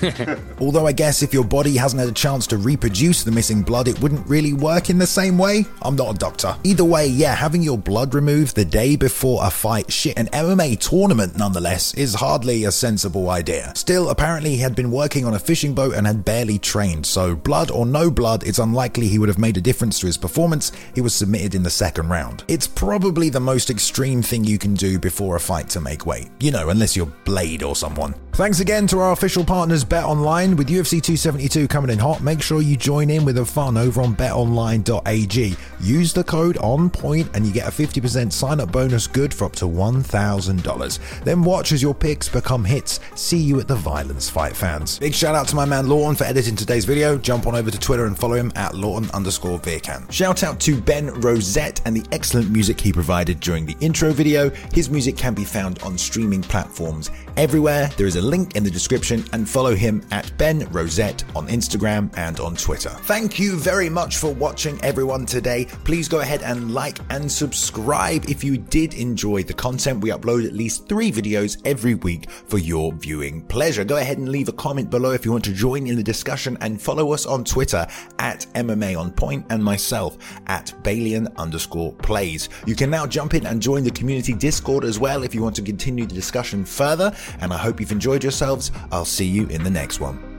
Although 0.60 0.86
I 0.86 0.92
guess 0.92 1.24
if 1.24 1.34
your 1.34 1.44
body 1.44 1.78
hasn't 1.78 2.00
had 2.00 2.10
a 2.10 2.14
chance 2.14 2.46
to 2.48 2.58
reproduce 2.58 3.24
the 3.24 3.32
missing 3.32 3.64
blood, 3.64 3.88
it 3.88 4.00
wouldn't 4.02 4.28
really 4.28 4.54
work 4.54 4.90
in 4.90 5.00
the 5.00 5.08
same 5.08 5.38
way. 5.38 5.66
I'm 5.82 5.96
not 5.96 6.16
a 6.16 6.18
doctor. 6.18 6.56
Either 6.64 6.84
way, 6.84 7.08
yeah, 7.08 7.34
having 7.34 7.64
your 7.64 7.78
blood 7.78 8.14
removed 8.14 8.56
the 8.56 8.66
day 8.66 8.96
before 8.96 9.44
a 9.44 9.50
fight, 9.64 9.90
shit, 9.90 10.20
an 10.20 10.28
MMA 10.28 10.78
tournament 10.78 11.38
nonetheless, 11.38 11.94
is 11.94 12.16
hardly 12.16 12.66
a 12.66 12.72
sensible 12.72 13.30
idea. 13.30 13.72
Still, 13.78 14.10
apparently 14.10 14.50
he 14.50 14.58
had 14.58 14.76
been 14.76 14.92
working 14.92 15.24
on 15.24 15.36
a 15.36 15.40
fishing 15.40 15.74
boat 15.74 15.94
and 15.94 16.06
had 16.06 16.26
barely 16.26 16.60
trained, 16.60 17.06
so 17.06 17.34
blood 17.34 17.72
or 17.72 17.86
no 17.86 18.12
blood, 18.12 18.44
it's 18.44 18.60
unlikely 18.60 19.08
he 19.08 19.20
would 19.20 19.30
have 19.30 19.40
made 19.40 19.56
a 19.56 19.62
difference 19.62 20.02
to 20.02 20.08
his 20.08 20.18
performance. 20.18 20.74
He 20.94 21.00
was 21.00 21.16
submitted 21.16 21.56
in 21.56 21.64
the 21.64 21.70
second 21.70 22.10
round. 22.10 22.44
It's 22.50 22.68
probably 22.68 23.30
the 23.30 23.40
most 23.40 23.70
extreme 23.70 24.22
thing 24.22 24.44
you 24.44 24.58
can 24.58 24.74
do 24.74 25.00
before 25.00 25.38
a 25.38 25.40
fight 25.40 25.70
to 25.70 25.80
make 25.80 26.06
weight. 26.06 26.30
You 26.42 26.52
know, 26.52 26.68
unless 26.68 26.98
you're 26.98 27.14
Blade 27.24 27.64
or 27.64 27.78
someone. 27.78 28.16
Thanks 28.34 28.62
again 28.62 28.88
to 28.88 28.98
our 28.98 29.12
official 29.12 29.46
partners 29.46 29.84
Bet 29.84 30.06
Online. 30.06 30.56
With 30.56 30.68
UFC 30.68 31.00
272 31.00 31.68
coming 31.68 31.92
in 31.92 32.00
hot, 32.00 32.24
make 32.24 32.42
sure 32.42 32.64
you 32.64 32.76
join 32.76 33.12
in 33.12 33.26
with 33.26 33.36
the 33.36 33.46
fun 33.46 33.78
over 33.78 34.02
on 34.02 34.16
betonline.ag. 34.16 35.56
Use 35.80 36.14
the 36.14 36.24
code 36.24 36.58
ONPOINT 36.58 37.30
and 37.36 37.46
you 37.46 37.54
get 37.54 37.68
a 37.68 37.72
50% 37.72 38.34
sign 38.34 38.60
up 38.60 38.72
bonus 38.72 39.06
good 39.06 39.32
for 39.32 39.46
up 39.46 39.52
to 39.58 39.66
$1,000. 39.66 41.24
Then 41.24 41.44
watch 41.44 41.74
as 41.74 41.84
your 41.84 41.94
picks 41.94 42.28
become 42.28 42.66
hits. 42.66 43.00
See 43.14 43.38
you 43.38 43.60
at 43.60 43.68
the 43.68 43.76
Violence 43.76 44.32
Fight 44.32 44.56
fans. 44.56 44.98
Big 44.98 45.14
shout 45.14 45.36
out 45.36 45.48
to 45.50 45.56
my 45.56 45.66
man 45.66 45.88
Lawton 45.88 46.16
for 46.16 46.24
editing 46.24 46.56
today's 46.56 46.86
video. 46.86 47.20
Jump 47.20 47.46
on 47.46 47.54
over 47.54 47.70
to 47.70 47.80
Twitter 47.80 48.08
and 48.08 48.18
follow 48.18 48.34
him 48.34 48.52
at 48.56 48.74
Lawton 48.74 49.12
underscore 49.12 49.60
Veerkan. 49.60 50.12
Shout 50.12 50.42
out 50.42 50.60
to 50.62 50.82
Ben 50.82 51.14
Rosette 51.22 51.82
and 51.86 51.96
the 51.96 52.06
excellent 52.12 52.50
music 52.50 52.82
he 52.82 52.92
provided 52.92 53.40
during 53.42 53.68
the 53.68 53.78
intro 53.80 54.12
video. 54.12 54.50
His 54.74 54.90
music 54.90 55.18
can 55.18 55.36
be 55.36 55.46
found 55.46 55.84
on 55.84 56.00
streaming 56.00 56.42
platforms 56.42 57.12
everywhere. 57.38 57.92
There 57.96 58.08
is 58.08 58.16
a 58.16 58.23
link 58.24 58.56
in 58.56 58.64
the 58.64 58.72
description 58.72 59.24
and 59.34 59.48
follow 59.48 59.76
him 59.76 60.04
at 60.12 60.36
Ben 60.38 60.68
Rosette 60.72 61.24
on 61.36 61.48
Instagram 61.48 62.12
and 62.18 62.40
on 62.40 62.56
Twitter. 62.56 62.90
Thank 62.90 63.38
you 63.38 63.58
very 63.58 63.90
much 63.90 64.18
for 64.18 64.34
watching 64.34 64.80
everyone 64.84 65.26
today. 65.26 65.66
Please 65.84 66.08
go 66.08 66.22
ahead 66.22 66.42
and 66.42 66.74
like 66.74 67.00
and 67.10 67.32
subscribe 67.32 68.30
if 68.30 68.44
you 68.44 68.58
did 68.58 68.94
enjoy 68.94 69.44
the 69.44 69.54
content. 69.54 70.02
We 70.02 70.10
upload 70.10 70.46
at 70.46 70.54
least 70.54 70.88
three 70.88 71.12
videos 71.12 71.62
every 71.66 71.96
week 71.96 72.30
for 72.32 72.58
your 72.58 72.94
viewing 72.94 73.42
pleasure. 73.42 73.84
Go 73.84 73.98
ahead 73.98 74.18
and 74.18 74.30
leave 74.30 74.50
a 74.50 74.54
comment 74.54 74.90
below 74.90 75.12
if 75.12 75.26
you 75.26 75.32
want 75.32 75.46
to 75.46 75.54
join 75.54 75.88
in 75.88 75.96
the 75.96 76.04
discussion 76.04 76.58
and 76.62 76.82
follow 76.82 77.12
us 77.12 77.26
on 77.26 77.44
Twitter 77.44 77.86
at 78.20 78.46
MMA 78.56 78.98
on 79.00 79.12
point 79.12 79.46
and 79.50 79.64
myself 79.64 80.18
at 80.48 80.74
Balian 80.84 81.36
underscore 81.38 81.94
plays. 81.94 82.50
You 82.66 82.76
can 82.76 82.90
now 82.90 83.06
jump 83.06 83.34
in 83.34 83.46
and 83.46 83.62
join 83.62 83.84
the 83.84 83.92
community 83.92 84.34
Discord 84.34 84.84
as 84.84 85.00
well 85.00 85.24
if 85.24 85.36
you 85.36 85.42
want 85.42 85.56
to 85.58 85.62
continue 85.62 86.06
the 86.06 86.14
discussion 86.14 86.66
further. 86.66 87.14
And 87.40 87.54
I 87.54 87.58
hope 87.58 87.80
you've 87.80 87.92
enjoyed 88.14 88.24
yourselves. 88.24 88.72
I'll 88.92 89.06
see 89.06 89.26
you 89.26 89.48
in 89.48 89.64
the 89.64 89.72
next 89.72 90.00
one. 90.00 90.33